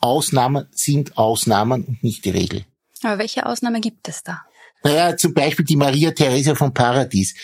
Ausnahmen 0.00 0.66
sind 0.72 1.16
Ausnahmen 1.16 1.84
und 1.84 2.02
nicht 2.02 2.24
die 2.24 2.30
Regel. 2.30 2.64
Aber 3.02 3.18
welche 3.18 3.46
Ausnahme 3.46 3.80
gibt 3.80 4.08
es 4.08 4.22
da? 4.22 4.42
Naja, 4.82 5.16
zum 5.16 5.34
Beispiel 5.34 5.64
die 5.64 5.76
Maria 5.76 6.10
Theresia 6.10 6.54
von 6.54 6.72
Paradies. 6.72 7.34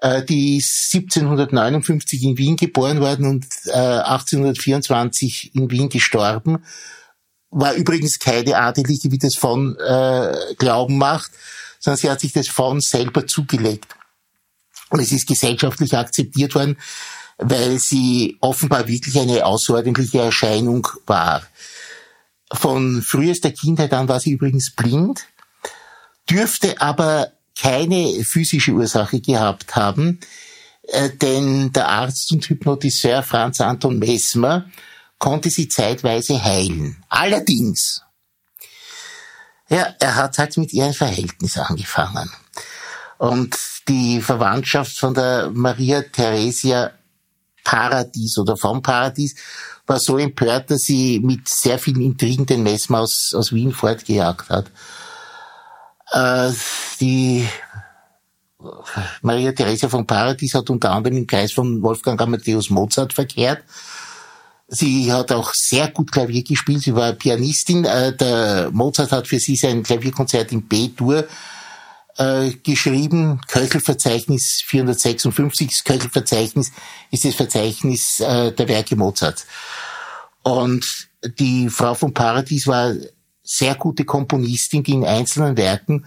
Äh, 0.00 0.24
die 0.24 0.56
ist 0.56 0.94
1759 0.94 2.22
in 2.22 2.38
Wien 2.38 2.56
geboren 2.56 3.00
worden 3.00 3.26
und 3.26 3.46
1824 3.66 5.54
äh, 5.54 5.58
in 5.58 5.70
Wien 5.70 5.88
gestorben. 5.88 6.58
War 7.50 7.74
übrigens 7.74 8.18
keine 8.18 8.56
Adelige, 8.56 9.10
wie 9.10 9.18
das 9.18 9.34
von 9.34 9.76
äh, 9.76 10.54
Glauben 10.58 10.98
macht, 10.98 11.30
sondern 11.80 11.98
sie 11.98 12.10
hat 12.10 12.20
sich 12.20 12.32
das 12.32 12.48
von 12.48 12.80
selber 12.80 13.26
zugelegt. 13.26 13.86
Und 14.90 15.00
es 15.00 15.12
ist 15.12 15.26
gesellschaftlich 15.26 15.96
akzeptiert 15.96 16.54
worden, 16.54 16.76
weil 17.38 17.78
sie 17.78 18.36
offenbar 18.40 18.88
wirklich 18.88 19.18
eine 19.18 19.46
außerordentliche 19.46 20.20
Erscheinung 20.20 20.88
war. 21.06 21.42
Von 22.52 23.02
frühester 23.02 23.50
Kindheit 23.50 23.92
an 23.92 24.08
war 24.08 24.20
sie 24.20 24.32
übrigens 24.32 24.74
blind, 24.74 25.26
dürfte 26.28 26.80
aber 26.80 27.32
keine 27.58 28.24
physische 28.24 28.72
Ursache 28.72 29.20
gehabt 29.20 29.76
haben, 29.76 30.20
äh, 30.82 31.10
denn 31.10 31.72
der 31.72 31.88
Arzt 31.88 32.32
und 32.32 32.48
Hypnotiseur 32.48 33.22
Franz 33.22 33.60
Anton 33.60 33.98
Messmer 33.98 34.66
konnte 35.18 35.50
sie 35.50 35.68
zeitweise 35.68 36.42
heilen. 36.42 37.04
Allerdings, 37.08 38.02
ja, 39.68 39.94
er 39.98 40.14
hat 40.16 40.38
halt 40.38 40.56
mit 40.56 40.72
ihr 40.72 40.86
ein 40.86 40.94
Verhältnis 40.94 41.58
angefangen. 41.58 42.30
Und 43.18 43.56
die 43.88 44.20
Verwandtschaft 44.20 44.96
von 44.96 45.14
der 45.14 45.50
Maria 45.52 46.02
Theresia 46.02 46.92
Paradies 47.64 48.38
oder 48.38 48.56
vom 48.56 48.80
Paradies 48.80 49.34
war 49.86 49.98
so 49.98 50.16
empört, 50.18 50.70
dass 50.70 50.82
sie 50.82 51.20
mit 51.20 51.48
sehr 51.48 51.78
vielen 51.78 52.00
Intrigen 52.00 52.46
den 52.46 52.62
Messmer 52.62 53.00
aus, 53.00 53.34
aus 53.34 53.52
Wien 53.52 53.72
fortgejagt 53.72 54.48
hat. 54.50 54.70
Äh, 56.12 56.52
die 57.00 57.46
Maria 59.22 59.52
Theresia 59.52 59.88
von 59.88 60.06
Paradies 60.06 60.54
hat 60.54 60.70
unter 60.70 60.92
anderem 60.92 61.18
im 61.18 61.26
Kreis 61.26 61.52
von 61.52 61.82
Wolfgang 61.82 62.20
Amadeus 62.20 62.70
Mozart 62.70 63.12
verkehrt. 63.12 63.62
Sie 64.70 65.10
hat 65.10 65.32
auch 65.32 65.54
sehr 65.54 65.88
gut 65.88 66.12
Klavier 66.12 66.44
gespielt. 66.44 66.82
Sie 66.82 66.94
war 66.94 67.14
Pianistin. 67.14 67.86
Äh, 67.86 68.14
der 68.14 68.70
Mozart 68.70 69.12
hat 69.12 69.26
für 69.26 69.38
sie 69.38 69.56
sein 69.56 69.82
Klavierkonzert 69.82 70.52
in 70.52 70.68
B-Dur 70.68 71.26
äh, 72.18 72.50
geschrieben. 72.62 73.40
Köchelverzeichnis 73.48 74.62
456. 74.66 75.68
Das 75.68 75.84
Köchelverzeichnis 75.84 76.72
ist 77.10 77.24
das 77.24 77.34
Verzeichnis 77.34 78.20
äh, 78.20 78.52
der 78.52 78.68
Werke 78.68 78.94
Mozarts. 78.94 79.46
Und 80.42 81.08
die 81.38 81.70
Frau 81.70 81.94
von 81.94 82.12
Paradies 82.12 82.66
war 82.66 82.92
sehr 83.42 83.74
gute 83.74 84.04
Komponistin, 84.04 84.82
die 84.82 84.92
in 84.92 85.04
einzelnen 85.06 85.56
Werken 85.56 86.04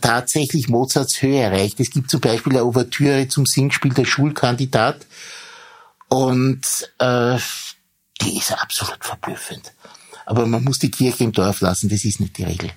tatsächlich 0.00 0.68
Mozarts 0.68 1.20
Höhe 1.20 1.40
erreicht. 1.40 1.80
Es 1.80 1.90
gibt 1.90 2.08
zum 2.08 2.20
Beispiel 2.20 2.52
eine 2.52 2.64
Ouvertüre 2.64 3.26
zum 3.26 3.46
Singspiel 3.46 3.92
der 3.92 4.04
Schulkandidat 4.04 5.04
und 6.08 6.60
äh, 6.98 7.38
die 8.22 8.38
ist 8.38 8.52
absolut 8.52 9.04
verblüffend. 9.04 9.72
Aber 10.26 10.46
man 10.46 10.64
muss 10.64 10.78
die 10.78 10.90
Kirche 10.90 11.24
im 11.24 11.32
Dorf 11.32 11.60
lassen, 11.60 11.88
das 11.88 12.04
ist 12.04 12.20
nicht 12.20 12.38
die 12.38 12.44
Regel. 12.44 12.70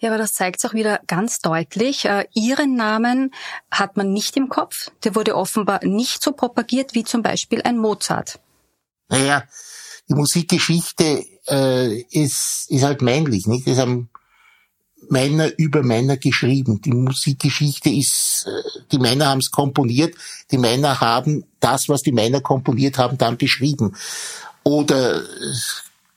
Ja, 0.00 0.10
aber 0.10 0.18
das 0.18 0.32
zeigt 0.32 0.64
auch 0.64 0.74
wieder 0.74 1.00
ganz 1.08 1.40
deutlich. 1.40 2.04
Äh, 2.04 2.26
ihren 2.32 2.76
Namen 2.76 3.32
hat 3.70 3.96
man 3.96 4.12
nicht 4.12 4.36
im 4.36 4.48
Kopf. 4.48 4.90
Der 5.02 5.16
wurde 5.16 5.36
offenbar 5.36 5.84
nicht 5.84 6.22
so 6.22 6.32
propagiert 6.32 6.94
wie 6.94 7.02
zum 7.02 7.22
Beispiel 7.22 7.62
ein 7.62 7.78
Mozart. 7.78 8.38
Naja, 9.08 9.42
die 10.08 10.14
Musikgeschichte 10.14 11.24
äh, 11.48 12.00
ist, 12.10 12.66
ist 12.68 12.84
halt 12.84 13.02
männlich, 13.02 13.48
nicht? 13.48 13.66
Das 13.66 13.78
haben 13.78 14.08
Männer 15.08 15.50
über 15.56 15.82
Männer 15.82 16.16
geschrieben. 16.16 16.80
Die 16.80 16.92
Musikgeschichte 16.92 17.90
ist, 17.90 18.46
äh, 18.46 18.80
die 18.92 18.98
Männer 18.98 19.26
haben 19.26 19.40
es 19.40 19.50
komponiert, 19.50 20.14
die 20.52 20.58
Männer 20.58 21.00
haben 21.00 21.44
das, 21.58 21.88
was 21.88 22.02
die 22.02 22.12
Männer 22.12 22.40
komponiert 22.40 22.98
haben, 22.98 23.18
dann 23.18 23.36
beschrieben. 23.36 23.96
Oder 24.68 25.22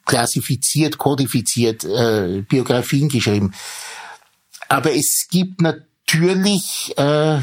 klassifiziert, 0.06 0.98
kodifiziert, 0.98 1.86
äh, 1.86 2.44
Biografien 2.50 3.08
geschrieben. 3.08 3.54
Aber 4.68 4.94
es 4.94 5.28
gibt 5.32 5.62
natürlich, 5.62 6.94
äh, 6.98 7.40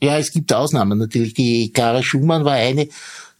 ja, 0.00 0.18
es 0.18 0.32
gibt 0.32 0.52
Ausnahmen 0.52 0.98
natürlich. 0.98 1.34
Die 1.34 1.72
Clara 1.72 2.02
Schumann 2.02 2.44
war 2.44 2.54
eine, 2.54 2.88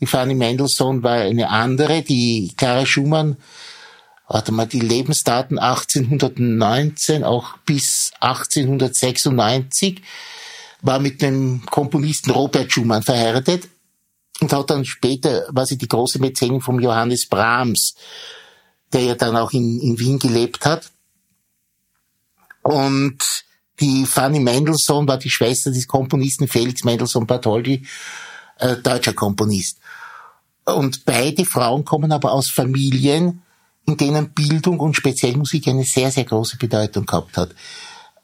die 0.01 0.07
Fanny 0.07 0.37
Mendelssohn 0.37 1.03
war 1.03 1.15
eine 1.15 1.51
andere. 1.51 2.03
Die 2.03 2.53
Clara 2.57 2.87
Schumann, 2.87 3.39
warte 4.29 4.53
mal, 4.53 4.67
die 4.67 4.79
Lebensdaten 4.79 5.59
1819 5.59 7.25
auch 7.25 7.57
bis 7.67 8.13
1896 8.21 10.01
war 10.83 11.01
mit 11.01 11.23
dem 11.23 11.67
Komponisten 11.67 12.31
Robert 12.31 12.73
Schumann 12.73 13.03
verheiratet 13.03 13.69
und 14.41 14.53
hat 14.53 14.71
dann 14.71 14.85
später, 14.85 15.47
war 15.51 15.67
sie 15.67 15.79
die 15.79 15.89
große 15.89 16.19
Mäzenin 16.19 16.61
vom 16.61 16.81
Johannes 16.81 17.27
Brahms, 17.29 17.95
der 18.93 19.03
ja 19.03 19.15
dann 19.15 19.37
auch 19.37 19.53
in, 19.53 19.81
in 19.81 19.99
Wien 19.99 20.19
gelebt 20.19 20.65
hat. 20.65 20.91
Und 22.63 23.45
die 23.81 24.07
Fanny 24.07 24.41
Mendelssohn 24.41 25.07
war 25.07 25.19
die 25.19 25.31
Schwester 25.31 25.71
des 25.71 25.87
Komponisten 25.87 26.49
Felix 26.49 26.85
Mendelssohn 26.85 27.27
Bartholdy, 27.27 27.87
äh, 28.59 28.77
deutscher 28.77 29.13
Komponist. 29.13 29.79
Und 30.65 31.05
beide 31.05 31.45
Frauen 31.45 31.85
kommen 31.85 32.13
aber 32.13 32.33
aus 32.33 32.51
Familien, 32.51 33.43
in 33.87 33.97
denen 33.97 34.31
Bildung 34.31 34.81
und 34.81 34.95
speziell 34.95 35.37
Musik 35.37 35.67
eine 35.69 35.85
sehr, 35.85 36.11
sehr 36.11 36.25
große 36.25 36.59
Bedeutung 36.59 37.07
gehabt 37.07 37.37
hat. 37.37 37.55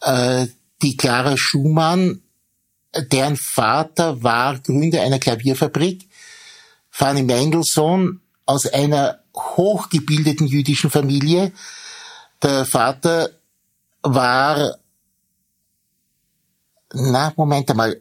Äh, 0.02 0.48
die 0.82 0.96
Clara 0.96 1.36
Schumann 1.36 2.20
deren 2.96 3.36
Vater 3.36 4.22
war 4.22 4.58
Gründer 4.58 5.02
einer 5.02 5.18
Klavierfabrik. 5.18 6.08
Fanny 6.90 7.22
Mendelssohn 7.22 8.20
aus 8.46 8.66
einer 8.66 9.20
hochgebildeten 9.36 10.46
jüdischen 10.46 10.90
Familie. 10.90 11.52
Der 12.42 12.64
Vater 12.64 13.30
war, 14.02 14.76
na, 16.92 17.32
Moment 17.36 17.70
einmal, 17.70 18.00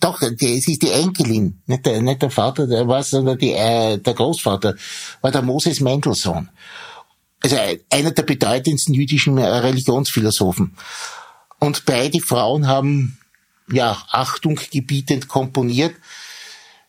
doch, 0.00 0.20
es 0.20 0.68
ist 0.68 0.82
die 0.82 0.90
Enkelin, 0.90 1.62
nicht 1.66 1.86
der, 1.86 2.02
nicht 2.02 2.22
der 2.22 2.30
Vater, 2.30 2.66
der 2.66 2.88
war, 2.88 3.02
sondern 3.04 3.38
die, 3.38 3.52
äh, 3.52 3.98
der 3.98 4.14
Großvater, 4.14 4.74
war 5.20 5.30
der 5.30 5.42
Moses 5.42 5.80
Mendelssohn. 5.80 6.50
Also 7.40 7.56
einer 7.90 8.10
der 8.10 8.22
bedeutendsten 8.22 8.94
jüdischen 8.94 9.38
Religionsphilosophen. 9.38 10.76
Und 11.58 11.84
beide 11.84 12.20
Frauen 12.20 12.66
haben 12.66 13.18
ja, 13.72 14.02
Achtung 14.10 14.58
gebietend 14.70 15.28
komponiert. 15.28 15.94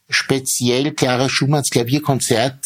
Speziell 0.10 0.92
Clara 0.92 1.30
Schumanns 1.30 1.70
Klavierkonzert 1.70 2.66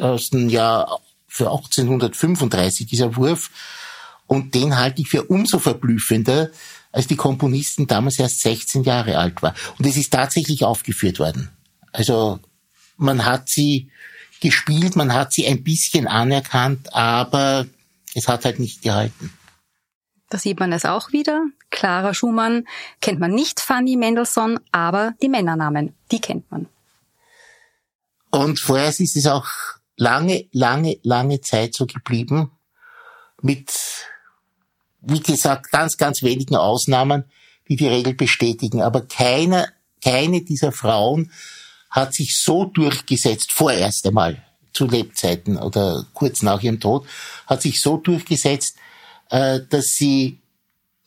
aus 0.00 0.30
dem 0.30 0.48
Jahr 0.48 1.00
für 1.26 1.50
1835, 1.50 2.86
dieser 2.86 3.16
Wurf. 3.16 3.50
Und 4.26 4.54
den 4.54 4.76
halte 4.76 5.02
ich 5.02 5.08
für 5.08 5.24
umso 5.24 5.58
verblüffender, 5.58 6.50
als 6.92 7.06
die 7.06 7.16
Komponistin 7.16 7.86
damals 7.86 8.18
erst 8.18 8.40
16 8.40 8.82
Jahre 8.84 9.18
alt 9.18 9.42
war. 9.42 9.54
Und 9.78 9.86
es 9.86 9.96
ist 9.96 10.12
tatsächlich 10.12 10.64
aufgeführt 10.64 11.18
worden. 11.18 11.50
Also 11.92 12.40
man 12.96 13.24
hat 13.24 13.48
sie 13.48 13.90
gespielt, 14.40 14.96
man 14.96 15.12
hat 15.12 15.32
sie 15.32 15.46
ein 15.46 15.62
bisschen 15.62 16.06
anerkannt, 16.06 16.94
aber 16.94 17.66
es 18.14 18.28
hat 18.28 18.44
halt 18.44 18.58
nicht 18.58 18.82
gehalten. 18.82 19.32
Da 20.30 20.38
sieht 20.38 20.60
man 20.60 20.72
es 20.72 20.84
auch 20.84 21.12
wieder. 21.12 21.46
Clara 21.70 22.12
Schumann 22.12 22.66
kennt 23.00 23.18
man 23.18 23.32
nicht, 23.32 23.60
Fanny 23.60 23.96
Mendelssohn, 23.96 24.60
aber 24.72 25.14
die 25.22 25.28
Männernamen, 25.28 25.94
die 26.10 26.20
kennt 26.20 26.50
man. 26.50 26.66
Und 28.30 28.60
vorher 28.60 28.88
ist 28.88 29.16
es 29.16 29.26
auch 29.26 29.46
lange, 29.96 30.46
lange, 30.52 30.98
lange 31.02 31.40
Zeit 31.40 31.74
so 31.74 31.86
geblieben, 31.86 32.50
mit, 33.40 33.72
wie 35.00 35.20
gesagt, 35.20 35.70
ganz, 35.70 35.96
ganz 35.96 36.22
wenigen 36.22 36.56
Ausnahmen, 36.56 37.24
die 37.68 37.76
die 37.76 37.88
Regel 37.88 38.14
bestätigen. 38.14 38.82
Aber 38.82 39.02
keiner, 39.02 39.68
keine 40.02 40.42
dieser 40.42 40.72
Frauen 40.72 41.32
hat 41.90 42.14
sich 42.14 42.38
so 42.38 42.66
durchgesetzt, 42.66 43.52
vorerst 43.52 44.06
einmal, 44.06 44.42
zu 44.74 44.86
Lebzeiten 44.86 45.56
oder 45.56 46.04
kurz 46.12 46.42
nach 46.42 46.62
ihrem 46.62 46.80
Tod, 46.80 47.06
hat 47.46 47.62
sich 47.62 47.80
so 47.80 47.96
durchgesetzt, 47.96 48.76
äh, 49.30 49.60
dass 49.68 49.86
sie 49.94 50.38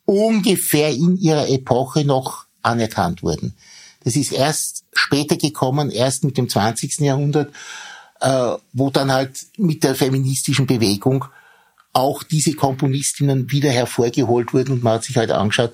ungefähr 0.05 0.89
in 0.89 1.17
ihrer 1.17 1.47
Epoche 1.49 2.05
noch 2.05 2.45
anerkannt 2.61 3.23
wurden. 3.23 3.55
Das 4.03 4.15
ist 4.15 4.31
erst 4.31 4.83
später 4.93 5.37
gekommen, 5.37 5.91
erst 5.91 6.23
mit 6.23 6.37
dem 6.37 6.49
20. 6.49 6.99
Jahrhundert, 6.99 7.53
äh, 8.19 8.55
wo 8.73 8.89
dann 8.89 9.11
halt 9.11 9.45
mit 9.57 9.83
der 9.83 9.95
feministischen 9.95 10.67
Bewegung 10.67 11.25
auch 11.93 12.23
diese 12.23 12.53
Komponistinnen 12.53 13.51
wieder 13.51 13.69
hervorgeholt 13.69 14.53
wurden 14.53 14.73
und 14.73 14.83
man 14.83 14.93
hat 14.93 15.03
sich 15.03 15.17
halt 15.17 15.31
angeschaut, 15.31 15.73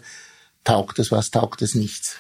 taugt 0.64 1.00
das 1.00 1.12
was, 1.12 1.30
taugt 1.30 1.62
das 1.62 1.76
nichts. 1.76 2.18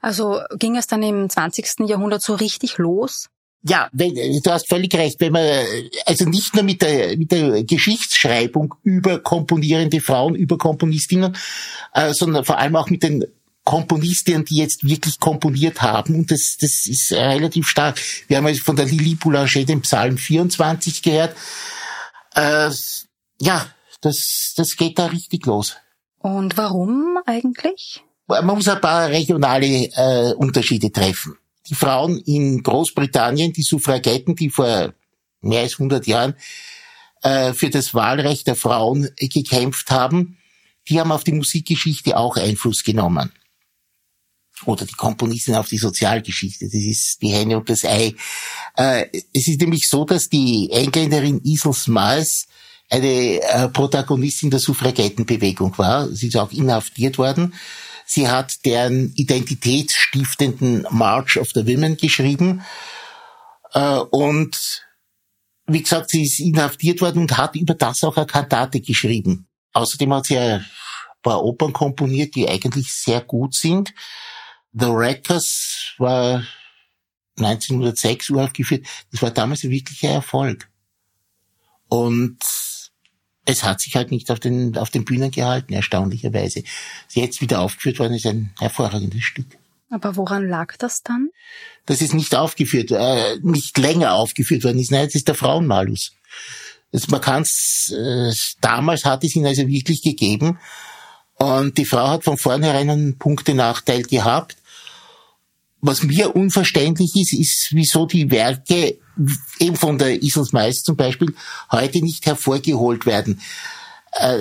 Also 0.00 0.40
ging 0.58 0.76
es 0.76 0.86
dann 0.86 1.02
im 1.02 1.30
20. 1.30 1.88
Jahrhundert 1.88 2.22
so 2.22 2.34
richtig 2.34 2.78
los? 2.78 3.30
Ja, 3.64 3.88
wenn, 3.92 4.14
du 4.14 4.50
hast 4.50 4.68
völlig 4.68 4.92
recht. 4.94 5.20
Wenn 5.20 5.32
man 5.32 5.48
also 6.06 6.24
nicht 6.24 6.54
nur 6.54 6.64
mit 6.64 6.82
der 6.82 7.16
mit 7.16 7.30
der 7.30 7.62
Geschichtsschreibung 7.62 8.74
über 8.82 9.20
komponierende 9.20 10.00
Frauen, 10.00 10.34
über 10.34 10.58
Komponistinnen, 10.58 11.36
äh, 11.94 12.12
sondern 12.12 12.44
vor 12.44 12.58
allem 12.58 12.74
auch 12.74 12.90
mit 12.90 13.04
den 13.04 13.24
Komponistinnen, 13.64 14.44
die 14.44 14.56
jetzt 14.56 14.84
wirklich 14.84 15.20
komponiert 15.20 15.82
haben. 15.82 16.16
Und 16.16 16.30
das, 16.32 16.56
das 16.60 16.86
ist 16.86 17.12
relativ 17.12 17.68
stark. 17.68 18.00
Wir 18.26 18.38
haben 18.38 18.46
also 18.46 18.62
von 18.62 18.74
der 18.74 18.86
Lili 18.86 19.14
Boulanger 19.14 19.64
den 19.64 19.82
Psalm 19.82 20.18
24 20.18 21.02
gehört. 21.02 21.36
Äh, 22.34 22.70
ja, 23.40 23.66
das, 24.00 24.54
das 24.56 24.76
geht 24.76 24.98
da 24.98 25.06
richtig 25.06 25.46
los. 25.46 25.76
Und 26.18 26.56
warum 26.56 27.18
eigentlich? 27.26 28.02
Man 28.26 28.46
muss 28.46 28.68
ein 28.68 28.80
paar 28.80 29.08
regionale 29.08 29.66
äh, 29.66 30.32
Unterschiede 30.34 30.90
treffen. 30.90 31.36
Die 31.68 31.74
Frauen 31.74 32.18
in 32.18 32.62
Großbritannien, 32.62 33.52
die 33.52 33.62
Suffragetten, 33.62 34.34
die 34.34 34.50
vor 34.50 34.94
mehr 35.40 35.60
als 35.60 35.74
100 35.74 36.06
Jahren 36.06 36.34
äh, 37.22 37.52
für 37.52 37.70
das 37.70 37.94
Wahlrecht 37.94 38.46
der 38.46 38.56
Frauen 38.56 39.08
gekämpft 39.16 39.90
haben, 39.90 40.38
die 40.88 40.98
haben 40.98 41.12
auf 41.12 41.24
die 41.24 41.32
Musikgeschichte 41.32 42.16
auch 42.16 42.36
Einfluss 42.36 42.82
genommen. 42.82 43.32
Oder 44.64 44.86
die 44.86 44.94
Komponistin 44.94 45.54
auf 45.54 45.68
die 45.68 45.78
Sozialgeschichte. 45.78 46.66
Das 46.66 46.74
ist 46.74 47.20
die 47.22 47.30
Henne 47.30 47.58
und 47.58 47.68
das 47.68 47.84
Ei. 47.84 48.14
Äh, 48.76 49.06
es 49.32 49.48
ist 49.48 49.60
nämlich 49.60 49.88
so, 49.88 50.04
dass 50.04 50.28
die 50.28 50.70
Engländerin 50.70 51.40
Isel 51.44 51.72
Smiles 51.72 52.46
eine 52.88 53.40
äh, 53.40 53.68
Protagonistin 53.68 54.50
der 54.50 54.60
Suffragettenbewegung 54.60 55.76
war. 55.78 56.08
Sie 56.08 56.28
ist 56.28 56.36
auch 56.36 56.52
inhaftiert 56.52 57.18
worden. 57.18 57.54
Sie 58.06 58.28
hat 58.28 58.64
deren 58.64 59.12
identitätsstiftenden 59.14 60.86
March 60.90 61.38
of 61.38 61.50
the 61.54 61.66
Women 61.66 61.96
geschrieben. 61.96 62.62
Äh, 63.72 63.98
und 63.98 64.84
wie 65.66 65.82
gesagt, 65.82 66.10
sie 66.10 66.24
ist 66.24 66.40
inhaftiert 66.40 67.00
worden 67.00 67.22
und 67.22 67.36
hat 67.36 67.56
über 67.56 67.74
das 67.74 68.04
auch 68.04 68.16
eine 68.16 68.26
Kantate 68.26 68.80
geschrieben. 68.80 69.46
Außerdem 69.72 70.12
hat 70.12 70.26
sie 70.26 70.38
ein 70.38 70.66
paar 71.22 71.42
Opern 71.42 71.72
komponiert, 71.72 72.34
die 72.34 72.48
eigentlich 72.48 72.92
sehr 72.92 73.20
gut 73.20 73.54
sind. 73.54 73.94
The 74.72 74.86
Wreckers 74.86 75.94
war 75.98 76.44
1906 77.38 78.30
uraufgeführt. 78.30 78.86
Das 79.10 79.22
war 79.22 79.30
damals 79.30 79.64
ein 79.64 79.70
wirklicher 79.70 80.10
Erfolg. 80.10 80.68
Und 81.88 82.38
es 83.44 83.64
hat 83.64 83.80
sich 83.80 83.96
halt 83.96 84.10
nicht 84.10 84.30
auf 84.30 84.40
den, 84.40 84.76
auf 84.76 84.90
den 84.90 85.04
Bühnen 85.04 85.30
gehalten, 85.30 85.72
erstaunlicherweise. 85.72 86.62
Sie 87.08 87.20
jetzt 87.20 87.40
wieder 87.40 87.60
aufgeführt 87.60 87.98
worden 87.98 88.14
ist 88.14 88.26
ein 88.26 88.52
hervorragendes 88.58 89.24
Stück. 89.24 89.46
Aber 89.90 90.16
woran 90.16 90.48
lag 90.48 90.76
das 90.78 91.02
dann? 91.02 91.28
Das 91.84 92.00
ist 92.00 92.14
nicht 92.14 92.34
aufgeführt, 92.34 92.90
äh, 92.92 93.36
nicht 93.42 93.76
länger 93.76 94.14
aufgeführt 94.14 94.64
worden 94.64 94.78
ist. 94.78 94.90
Nein, 94.90 95.06
das 95.06 95.16
ist 95.16 95.28
der 95.28 95.34
Frauenmalus. 95.34 96.12
Das, 96.92 97.08
man 97.08 97.20
kann's, 97.20 97.92
äh, 97.92 98.32
damals 98.60 99.04
hat 99.04 99.24
es 99.24 99.36
ihn 99.36 99.46
also 99.46 99.66
wirklich 99.66 100.02
gegeben. 100.02 100.58
Und 101.34 101.76
die 101.76 101.84
Frau 101.84 102.08
hat 102.08 102.24
von 102.24 102.38
vornherein 102.38 102.88
einen 102.88 103.18
Punktenachteil 103.18 104.04
gehabt. 104.04 104.56
Was 105.84 106.04
mir 106.04 106.34
unverständlich 106.36 107.10
ist, 107.16 107.32
ist, 107.32 107.68
wieso 107.72 108.06
die 108.06 108.30
Werke 108.30 108.98
eben 109.58 109.76
von 109.76 109.98
der 109.98 110.22
Isels 110.22 110.52
Mais 110.52 110.84
zum 110.84 110.96
Beispiel 110.96 111.34
heute 111.72 112.00
nicht 112.00 112.24
hervorgeholt 112.24 113.04
werden. 113.04 113.40
Äh, 114.12 114.38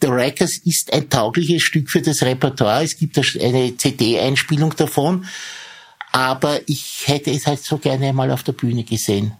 The 0.00 0.08
Rackers 0.08 0.58
ist 0.58 0.92
ein 0.92 1.08
taugliches 1.08 1.62
Stück 1.62 1.90
für 1.90 2.02
das 2.02 2.22
Repertoire. 2.22 2.82
Es 2.82 2.96
gibt 2.96 3.16
eine 3.40 3.76
CD-Einspielung 3.76 4.74
davon. 4.76 5.26
Aber 6.10 6.58
ich 6.66 7.04
hätte 7.06 7.30
es 7.30 7.46
halt 7.46 7.62
so 7.62 7.78
gerne 7.78 8.08
einmal 8.08 8.32
auf 8.32 8.42
der 8.42 8.52
Bühne 8.52 8.82
gesehen. 8.82 9.36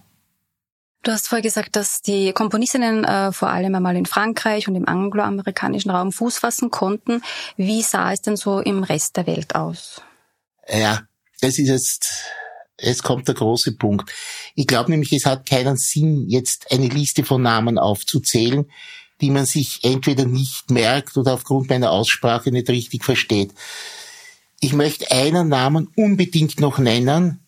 Du 1.02 1.10
hast 1.10 1.26
vorher 1.26 1.42
gesagt, 1.42 1.74
dass 1.74 2.00
die 2.00 2.32
Komponistinnen 2.32 3.04
äh, 3.04 3.32
vor 3.32 3.48
allem 3.48 3.74
einmal 3.74 3.96
in 3.96 4.06
Frankreich 4.06 4.68
und 4.68 4.76
im 4.76 4.86
angloamerikanischen 4.86 5.90
Raum 5.90 6.12
Fuß 6.12 6.38
fassen 6.38 6.70
konnten. 6.70 7.22
Wie 7.56 7.82
sah 7.82 8.12
es 8.12 8.20
denn 8.20 8.36
so 8.36 8.60
im 8.60 8.84
Rest 8.84 9.16
der 9.16 9.26
Welt 9.26 9.56
aus? 9.56 10.02
Ja, 10.68 11.00
das 11.40 11.59
ist 11.59 11.68
jetzt, 11.68 12.12
es 12.76 13.03
kommt 13.03 13.29
der 13.29 13.35
große 13.35 13.72
Punkt. 13.72 14.11
Ich 14.55 14.66
glaube 14.66 14.90
nämlich, 14.90 15.12
es 15.12 15.26
hat 15.26 15.48
keinen 15.48 15.76
Sinn, 15.76 16.29
jetzt 16.29 16.70
eine 16.70 16.88
Liste 16.88 17.24
von 17.24 17.42
Namen 17.42 17.79
aufzuzählen, 17.79 18.70
die 19.20 19.31
man 19.31 19.46
sich 19.46 19.81
entweder 19.83 20.24
nicht 20.24 20.70
merkt 20.70 21.16
oder 21.16 21.35
aufgrund 21.35 21.68
meiner 21.68 21.90
Aussprache 21.90 22.50
nicht 22.50 22.68
richtig 22.68 23.05
versteht. 23.05 23.53
Ich 24.61 24.72
möchte 24.72 25.11
einen 25.11 25.48
Namen 25.48 25.88
unbedingt 25.96 26.61
noch 26.61 26.79
nennen. 26.79 27.40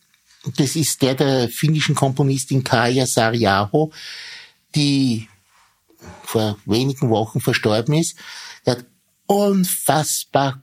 Das 0.56 0.76
ist 0.76 1.02
der 1.02 1.14
der 1.14 1.48
finnischen 1.48 1.94
Komponistin 1.94 2.64
Kaja 2.64 3.06
Sarjaho, 3.06 3.92
die 4.74 5.28
vor 6.24 6.58
wenigen 6.64 7.10
Wochen 7.10 7.40
verstorben 7.40 7.94
ist. 7.94 8.16
Er 8.64 8.76
hat 8.76 8.86
unfassbar 9.26 10.62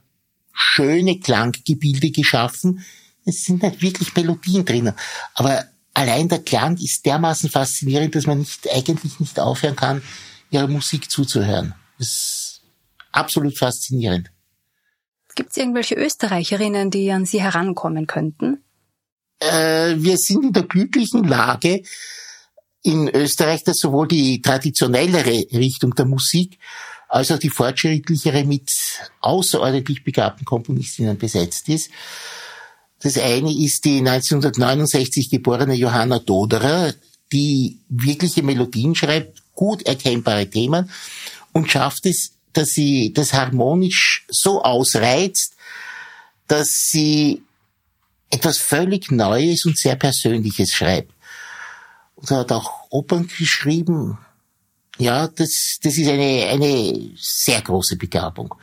schöne 0.52 1.18
Klanggebilde 1.18 2.10
geschaffen, 2.10 2.84
es 3.30 3.44
sind 3.44 3.62
nicht 3.62 3.82
wirklich 3.82 4.14
Melodien 4.14 4.64
drinnen. 4.64 4.94
Aber 5.34 5.64
allein 5.94 6.28
der 6.28 6.42
Klang 6.42 6.76
ist 6.76 7.06
dermaßen 7.06 7.50
faszinierend, 7.50 8.14
dass 8.14 8.26
man 8.26 8.38
nicht, 8.38 8.70
eigentlich 8.72 9.18
nicht 9.20 9.40
aufhören 9.40 9.76
kann, 9.76 10.02
ihrer 10.50 10.68
Musik 10.68 11.10
zuzuhören. 11.10 11.74
Das 11.98 12.08
ist 12.08 12.60
absolut 13.12 13.56
faszinierend. 13.56 14.30
Gibt 15.34 15.50
es 15.50 15.56
irgendwelche 15.56 15.94
Österreicherinnen, 15.94 16.90
die 16.90 17.10
an 17.10 17.24
Sie 17.24 17.40
herankommen 17.40 18.06
könnten? 18.06 18.64
Äh, 19.38 19.94
wir 19.96 20.18
sind 20.18 20.44
in 20.44 20.52
der 20.52 20.64
glücklichen 20.64 21.24
Lage 21.24 21.82
in 22.82 23.08
Österreich, 23.08 23.62
dass 23.64 23.78
sowohl 23.78 24.08
die 24.08 24.40
traditionellere 24.42 25.46
Richtung 25.52 25.94
der 25.94 26.06
Musik 26.06 26.58
als 27.08 27.30
auch 27.32 27.38
die 27.38 27.50
fortschrittlichere 27.50 28.44
mit 28.44 28.70
außerordentlich 29.20 30.04
begabten 30.04 30.44
Komponistinnen 30.44 31.18
besetzt 31.18 31.68
ist. 31.68 31.90
Das 33.00 33.16
eine 33.16 33.52
ist 33.52 33.84
die 33.84 33.98
1969 33.98 35.30
geborene 35.30 35.74
Johanna 35.74 36.18
Doderer, 36.18 36.94
die 37.32 37.78
wirkliche 37.88 38.42
Melodien 38.42 38.94
schreibt, 38.94 39.42
gut 39.54 39.82
erkennbare 39.82 40.48
Themen 40.48 40.90
und 41.52 41.70
schafft 41.70 42.06
es, 42.06 42.32
dass 42.52 42.68
sie 42.68 43.12
das 43.12 43.32
harmonisch 43.32 44.26
so 44.28 44.62
ausreizt, 44.62 45.54
dass 46.46 46.88
sie 46.90 47.42
etwas 48.30 48.58
völlig 48.58 49.10
Neues 49.10 49.64
und 49.64 49.78
sehr 49.78 49.96
Persönliches 49.96 50.72
schreibt. 50.72 51.12
Und 52.16 52.30
hat 52.30 52.52
auch 52.52 52.86
Opern 52.90 53.28
geschrieben. 53.28 54.18
Ja, 54.98 55.28
das, 55.28 55.78
das 55.82 55.96
ist 55.96 56.08
eine, 56.08 56.46
eine 56.48 57.10
sehr 57.16 57.62
große 57.62 57.96
Begabung. 57.96 58.54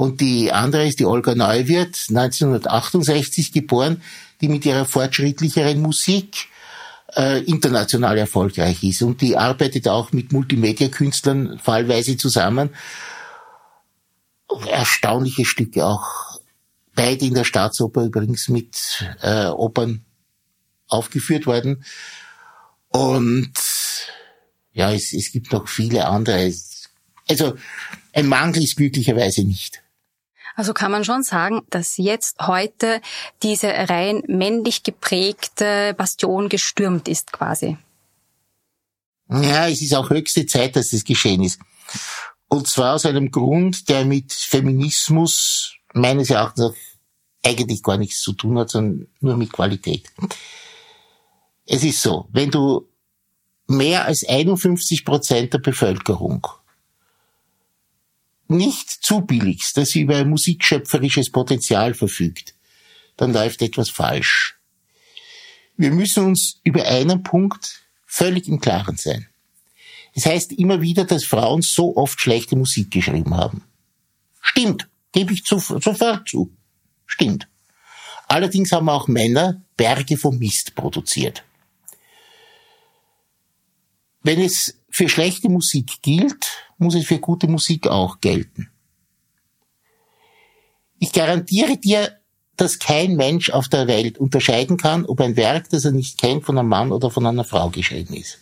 Und 0.00 0.22
die 0.22 0.50
andere 0.50 0.88
ist 0.88 0.98
die 0.98 1.04
Olga 1.04 1.34
Neuwirth, 1.34 2.06
1968 2.08 3.52
geboren, 3.52 4.00
die 4.40 4.48
mit 4.48 4.64
ihrer 4.64 4.86
fortschrittlicheren 4.86 5.78
Musik 5.78 6.48
äh, 7.16 7.44
international 7.44 8.16
erfolgreich 8.16 8.82
ist. 8.82 9.02
Und 9.02 9.20
die 9.20 9.36
arbeitet 9.36 9.88
auch 9.88 10.12
mit 10.12 10.32
Multimedia-Künstlern 10.32 11.58
fallweise 11.58 12.16
zusammen. 12.16 12.70
Erstaunliche 14.70 15.44
Stücke 15.44 15.84
auch. 15.84 16.40
Beide 16.94 17.26
in 17.26 17.34
der 17.34 17.44
Staatsoper 17.44 18.02
übrigens 18.04 18.48
mit 18.48 19.04
äh, 19.20 19.48
Opern 19.48 20.06
aufgeführt 20.88 21.44
worden. 21.44 21.84
Und 22.88 23.52
ja, 24.72 24.94
es, 24.94 25.12
es 25.12 25.30
gibt 25.30 25.52
noch 25.52 25.68
viele 25.68 26.06
andere. 26.06 26.50
Also 27.28 27.58
ein 28.14 28.28
Mangel 28.28 28.62
ist 28.62 28.76
glücklicherweise 28.76 29.44
nicht. 29.44 29.82
Also 30.60 30.74
kann 30.74 30.92
man 30.92 31.06
schon 31.06 31.22
sagen, 31.22 31.62
dass 31.70 31.96
jetzt 31.96 32.36
heute 32.46 33.00
diese 33.42 33.68
rein 33.68 34.22
männlich 34.26 34.82
geprägte 34.82 35.94
Bastion 35.96 36.50
gestürmt 36.50 37.08
ist 37.08 37.32
quasi. 37.32 37.78
Ja, 39.30 39.68
es 39.68 39.80
ist 39.80 39.94
auch 39.94 40.10
höchste 40.10 40.44
Zeit, 40.44 40.76
dass 40.76 40.90
das 40.90 41.04
geschehen 41.04 41.42
ist. 41.42 41.60
Und 42.48 42.68
zwar 42.68 42.96
aus 42.96 43.06
einem 43.06 43.30
Grund, 43.30 43.88
der 43.88 44.04
mit 44.04 44.34
Feminismus 44.34 45.76
meines 45.94 46.28
Erachtens 46.28 46.74
eigentlich 47.42 47.82
gar 47.82 47.96
nichts 47.96 48.20
zu 48.20 48.34
tun 48.34 48.58
hat, 48.58 48.68
sondern 48.68 49.08
nur 49.20 49.38
mit 49.38 49.54
Qualität. 49.54 50.10
Es 51.64 51.82
ist 51.82 52.02
so, 52.02 52.28
wenn 52.32 52.50
du 52.50 52.86
mehr 53.66 54.04
als 54.04 54.28
51 54.28 55.06
Prozent 55.06 55.54
der 55.54 55.60
Bevölkerung 55.60 56.46
nicht 58.50 58.90
zubilligst, 58.90 59.76
dass 59.76 59.90
sie 59.90 60.02
über 60.02 60.16
ein 60.16 60.28
musikschöpferisches 60.28 61.30
Potenzial 61.30 61.94
verfügt, 61.94 62.54
dann 63.16 63.32
läuft 63.32 63.62
etwas 63.62 63.90
falsch. 63.90 64.58
Wir 65.76 65.90
müssen 65.90 66.26
uns 66.26 66.60
über 66.62 66.84
einen 66.86 67.22
Punkt 67.22 67.82
völlig 68.06 68.48
im 68.48 68.60
Klaren 68.60 68.96
sein. 68.96 69.28
Es 70.14 70.26
heißt 70.26 70.52
immer 70.52 70.80
wieder, 70.80 71.04
dass 71.04 71.24
Frauen 71.24 71.62
so 71.62 71.96
oft 71.96 72.20
schlechte 72.20 72.56
Musik 72.56 72.90
geschrieben 72.90 73.36
haben. 73.36 73.64
Stimmt, 74.40 74.88
gebe 75.12 75.32
ich 75.32 75.44
sofort 75.44 76.28
zu. 76.28 76.52
Stimmt. 77.06 77.48
Allerdings 78.26 78.72
haben 78.72 78.88
auch 78.88 79.08
Männer 79.08 79.62
Berge 79.76 80.16
von 80.16 80.38
Mist 80.38 80.74
produziert. 80.74 81.44
Wenn 84.22 84.40
es 84.40 84.79
für 84.90 85.08
schlechte 85.08 85.48
Musik 85.48 86.02
gilt, 86.02 86.50
muss 86.78 86.94
es 86.94 87.06
für 87.06 87.18
gute 87.18 87.46
Musik 87.46 87.86
auch 87.86 88.20
gelten. 88.20 88.70
Ich 90.98 91.12
garantiere 91.12 91.78
dir, 91.78 92.20
dass 92.56 92.78
kein 92.78 93.16
Mensch 93.16 93.50
auf 93.50 93.68
der 93.68 93.86
Welt 93.86 94.18
unterscheiden 94.18 94.76
kann, 94.76 95.06
ob 95.06 95.20
ein 95.20 95.36
Werk, 95.36 95.70
das 95.70 95.86
er 95.86 95.92
nicht 95.92 96.18
kennt, 96.18 96.44
von 96.44 96.58
einem 96.58 96.68
Mann 96.68 96.92
oder 96.92 97.10
von 97.10 97.24
einer 97.26 97.44
Frau 97.44 97.70
geschrieben 97.70 98.14
ist. 98.14 98.38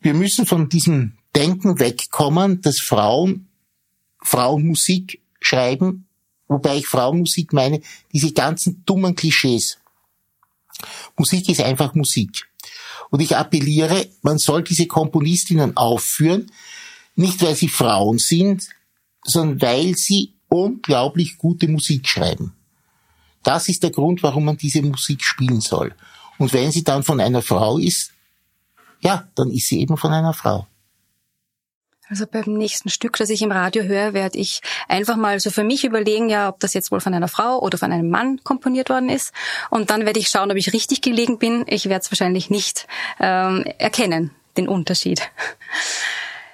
Wir 0.00 0.14
müssen 0.14 0.46
von 0.46 0.68
diesem 0.68 1.18
Denken 1.34 1.78
wegkommen, 1.78 2.62
dass 2.62 2.78
Frauen 2.78 3.48
Frauenmusik 4.22 5.22
schreiben, 5.40 6.08
wobei 6.48 6.78
ich 6.78 6.86
Frauenmusik 6.86 7.52
meine, 7.52 7.80
diese 8.12 8.32
ganzen 8.32 8.84
dummen 8.86 9.14
Klischees. 9.14 9.78
Musik 11.16 11.48
ist 11.48 11.60
einfach 11.60 11.94
Musik. 11.94 12.48
Und 13.10 13.20
ich 13.20 13.36
appelliere, 13.36 14.08
man 14.22 14.38
soll 14.38 14.62
diese 14.62 14.86
Komponistinnen 14.86 15.76
aufführen, 15.76 16.50
nicht 17.14 17.42
weil 17.42 17.54
sie 17.54 17.68
Frauen 17.68 18.18
sind, 18.18 18.68
sondern 19.24 19.60
weil 19.62 19.94
sie 19.96 20.34
unglaublich 20.48 21.38
gute 21.38 21.68
Musik 21.68 22.08
schreiben. 22.08 22.52
Das 23.42 23.68
ist 23.68 23.82
der 23.82 23.90
Grund, 23.90 24.22
warum 24.22 24.44
man 24.44 24.56
diese 24.56 24.82
Musik 24.82 25.24
spielen 25.24 25.60
soll. 25.60 25.94
Und 26.38 26.52
wenn 26.52 26.72
sie 26.72 26.84
dann 26.84 27.02
von 27.02 27.20
einer 27.20 27.42
Frau 27.42 27.78
ist, 27.78 28.12
ja, 29.00 29.28
dann 29.34 29.50
ist 29.50 29.68
sie 29.68 29.80
eben 29.80 29.96
von 29.96 30.12
einer 30.12 30.32
Frau. 30.32 30.66
Also 32.08 32.24
beim 32.26 32.52
nächsten 32.52 32.88
Stück, 32.88 33.16
das 33.16 33.30
ich 33.30 33.42
im 33.42 33.50
Radio 33.50 33.82
höre, 33.82 34.12
werde 34.14 34.38
ich 34.38 34.60
einfach 34.86 35.16
mal 35.16 35.40
so 35.40 35.50
für 35.50 35.64
mich 35.64 35.84
überlegen, 35.84 36.28
ja, 36.28 36.48
ob 36.48 36.60
das 36.60 36.72
jetzt 36.72 36.92
wohl 36.92 37.00
von 37.00 37.14
einer 37.14 37.26
Frau 37.26 37.58
oder 37.60 37.78
von 37.78 37.90
einem 37.90 38.10
Mann 38.10 38.40
komponiert 38.44 38.90
worden 38.90 39.08
ist. 39.08 39.32
Und 39.70 39.90
dann 39.90 40.06
werde 40.06 40.20
ich 40.20 40.28
schauen, 40.28 40.50
ob 40.50 40.56
ich 40.56 40.72
richtig 40.72 41.00
gelegen 41.00 41.38
bin. 41.38 41.64
Ich 41.66 41.88
werde 41.88 42.02
es 42.02 42.12
wahrscheinlich 42.12 42.48
nicht 42.48 42.86
ähm, 43.18 43.64
erkennen, 43.78 44.30
den 44.56 44.68
Unterschied. 44.68 45.20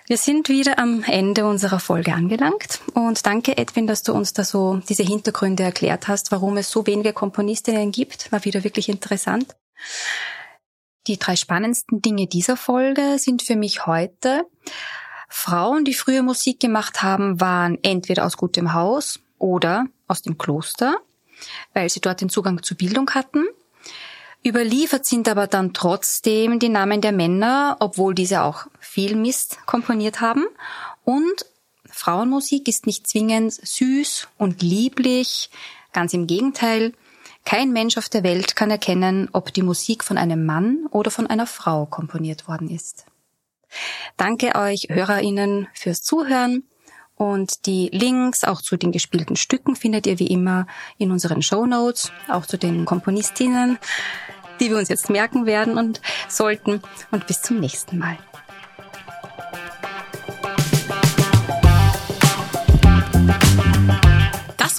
Wir 0.06 0.16
sind 0.16 0.48
wieder 0.48 0.78
am 0.78 1.04
Ende 1.04 1.46
unserer 1.46 1.80
Folge 1.80 2.12
angelangt 2.12 2.80
und 2.94 3.24
danke 3.24 3.56
Edwin, 3.56 3.86
dass 3.86 4.02
du 4.02 4.12
uns 4.12 4.32
da 4.32 4.44
so 4.44 4.80
diese 4.88 5.04
Hintergründe 5.04 5.62
erklärt 5.62 6.08
hast, 6.08 6.32
warum 6.32 6.56
es 6.56 6.70
so 6.70 6.86
wenige 6.86 7.12
Komponistinnen 7.12 7.92
gibt. 7.92 8.32
War 8.32 8.44
wieder 8.44 8.64
wirklich 8.64 8.88
interessant. 8.88 9.54
Die 11.06 11.18
drei 11.18 11.36
spannendsten 11.36 12.00
Dinge 12.00 12.26
dieser 12.26 12.56
Folge 12.56 13.18
sind 13.18 13.42
für 13.42 13.56
mich 13.56 13.86
heute, 13.86 14.44
Frauen, 15.34 15.86
die 15.86 15.94
früher 15.94 16.22
Musik 16.22 16.60
gemacht 16.60 17.02
haben, 17.02 17.40
waren 17.40 17.78
entweder 17.82 18.26
aus 18.26 18.36
gutem 18.36 18.74
Haus 18.74 19.18
oder 19.38 19.86
aus 20.06 20.20
dem 20.20 20.36
Kloster, 20.36 20.98
weil 21.72 21.88
sie 21.88 22.00
dort 22.00 22.20
den 22.20 22.28
Zugang 22.28 22.62
zur 22.62 22.76
Bildung 22.76 23.10
hatten. 23.10 23.46
Überliefert 24.44 25.06
sind 25.06 25.30
aber 25.30 25.46
dann 25.46 25.72
trotzdem 25.72 26.58
die 26.58 26.68
Namen 26.68 27.00
der 27.00 27.12
Männer, 27.12 27.78
obwohl 27.80 28.14
diese 28.14 28.42
auch 28.42 28.66
viel 28.78 29.16
Mist 29.16 29.58
komponiert 29.64 30.20
haben. 30.20 30.44
Und 31.02 31.46
Frauenmusik 31.86 32.68
ist 32.68 32.86
nicht 32.86 33.08
zwingend 33.08 33.54
süß 33.54 34.28
und 34.36 34.60
lieblich, 34.60 35.50
ganz 35.94 36.12
im 36.12 36.26
Gegenteil. 36.26 36.92
Kein 37.46 37.72
Mensch 37.72 37.96
auf 37.96 38.10
der 38.10 38.22
Welt 38.22 38.54
kann 38.54 38.70
erkennen, 38.70 39.30
ob 39.32 39.52
die 39.54 39.62
Musik 39.62 40.04
von 40.04 40.18
einem 40.18 40.44
Mann 40.44 40.86
oder 40.90 41.10
von 41.10 41.26
einer 41.26 41.46
Frau 41.46 41.86
komponiert 41.86 42.46
worden 42.48 42.68
ist. 42.68 43.06
Danke 44.16 44.54
euch 44.54 44.88
Hörerinnen 44.90 45.68
fürs 45.74 46.02
Zuhören. 46.02 46.64
Und 47.14 47.66
die 47.66 47.88
Links 47.92 48.42
auch 48.42 48.62
zu 48.62 48.76
den 48.76 48.90
gespielten 48.90 49.36
Stücken 49.36 49.76
findet 49.76 50.06
ihr 50.06 50.18
wie 50.18 50.26
immer 50.26 50.66
in 50.98 51.12
unseren 51.12 51.42
Show 51.42 51.66
Notes, 51.66 52.10
auch 52.28 52.46
zu 52.46 52.58
den 52.58 52.84
Komponistinnen, 52.84 53.78
die 54.58 54.70
wir 54.70 54.78
uns 54.78 54.88
jetzt 54.88 55.08
merken 55.08 55.46
werden 55.46 55.78
und 55.78 56.00
sollten. 56.28 56.82
Und 57.10 57.26
bis 57.26 57.42
zum 57.42 57.60
nächsten 57.60 57.98
Mal. 57.98 58.18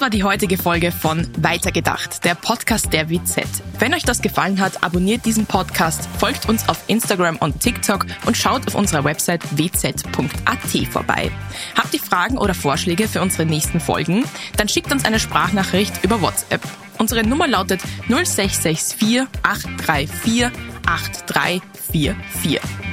War 0.04 0.10
die 0.10 0.26
heutige 0.26 0.58
Folge 0.58 0.92
von 0.92 1.26
Weitergedacht, 1.38 2.26
der 2.26 2.36
Podcast 2.36 2.92
der 2.92 3.10
WZ. 3.10 3.46
Wenn 3.80 3.94
euch 3.94 4.04
das 4.04 4.22
gefallen 4.22 4.60
hat, 4.60 4.84
abonniert 4.84 5.26
diesen 5.26 5.46
Podcast, 5.46 6.10
folgt 6.18 6.50
uns 6.50 6.68
auf 6.68 6.84
Instagram 6.88 7.38
und 7.38 7.62
TikTok 7.62 8.06
und 8.26 8.36
schaut 8.36 8.68
auf 8.68 8.76
unserer 8.76 9.06
Website 9.06 9.42
wz.at 9.58 10.92
vorbei. 10.92 11.32
Habt 11.78 11.94
ihr 11.94 12.02
Fragen 12.02 12.38
oder 12.38 12.54
Vorschläge 12.54 13.08
für 13.08 13.22
unsere 13.22 13.46
nächsten 13.46 13.80
Folgen? 13.80 14.26
Dann 14.58 14.68
schickt 14.68 14.92
uns 14.92 15.06
eine 15.06 15.22
Sprachnachricht 15.22 16.04
über 16.04 16.22
WhatsApp. 16.22 16.60
Unsere 16.98 17.26
Nummer 17.26 17.48
lautet 17.48 17.80
0664 18.10 19.22
834 19.42 20.52
8344. 20.86 22.93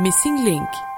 Missing 0.00 0.44
Link 0.44 0.89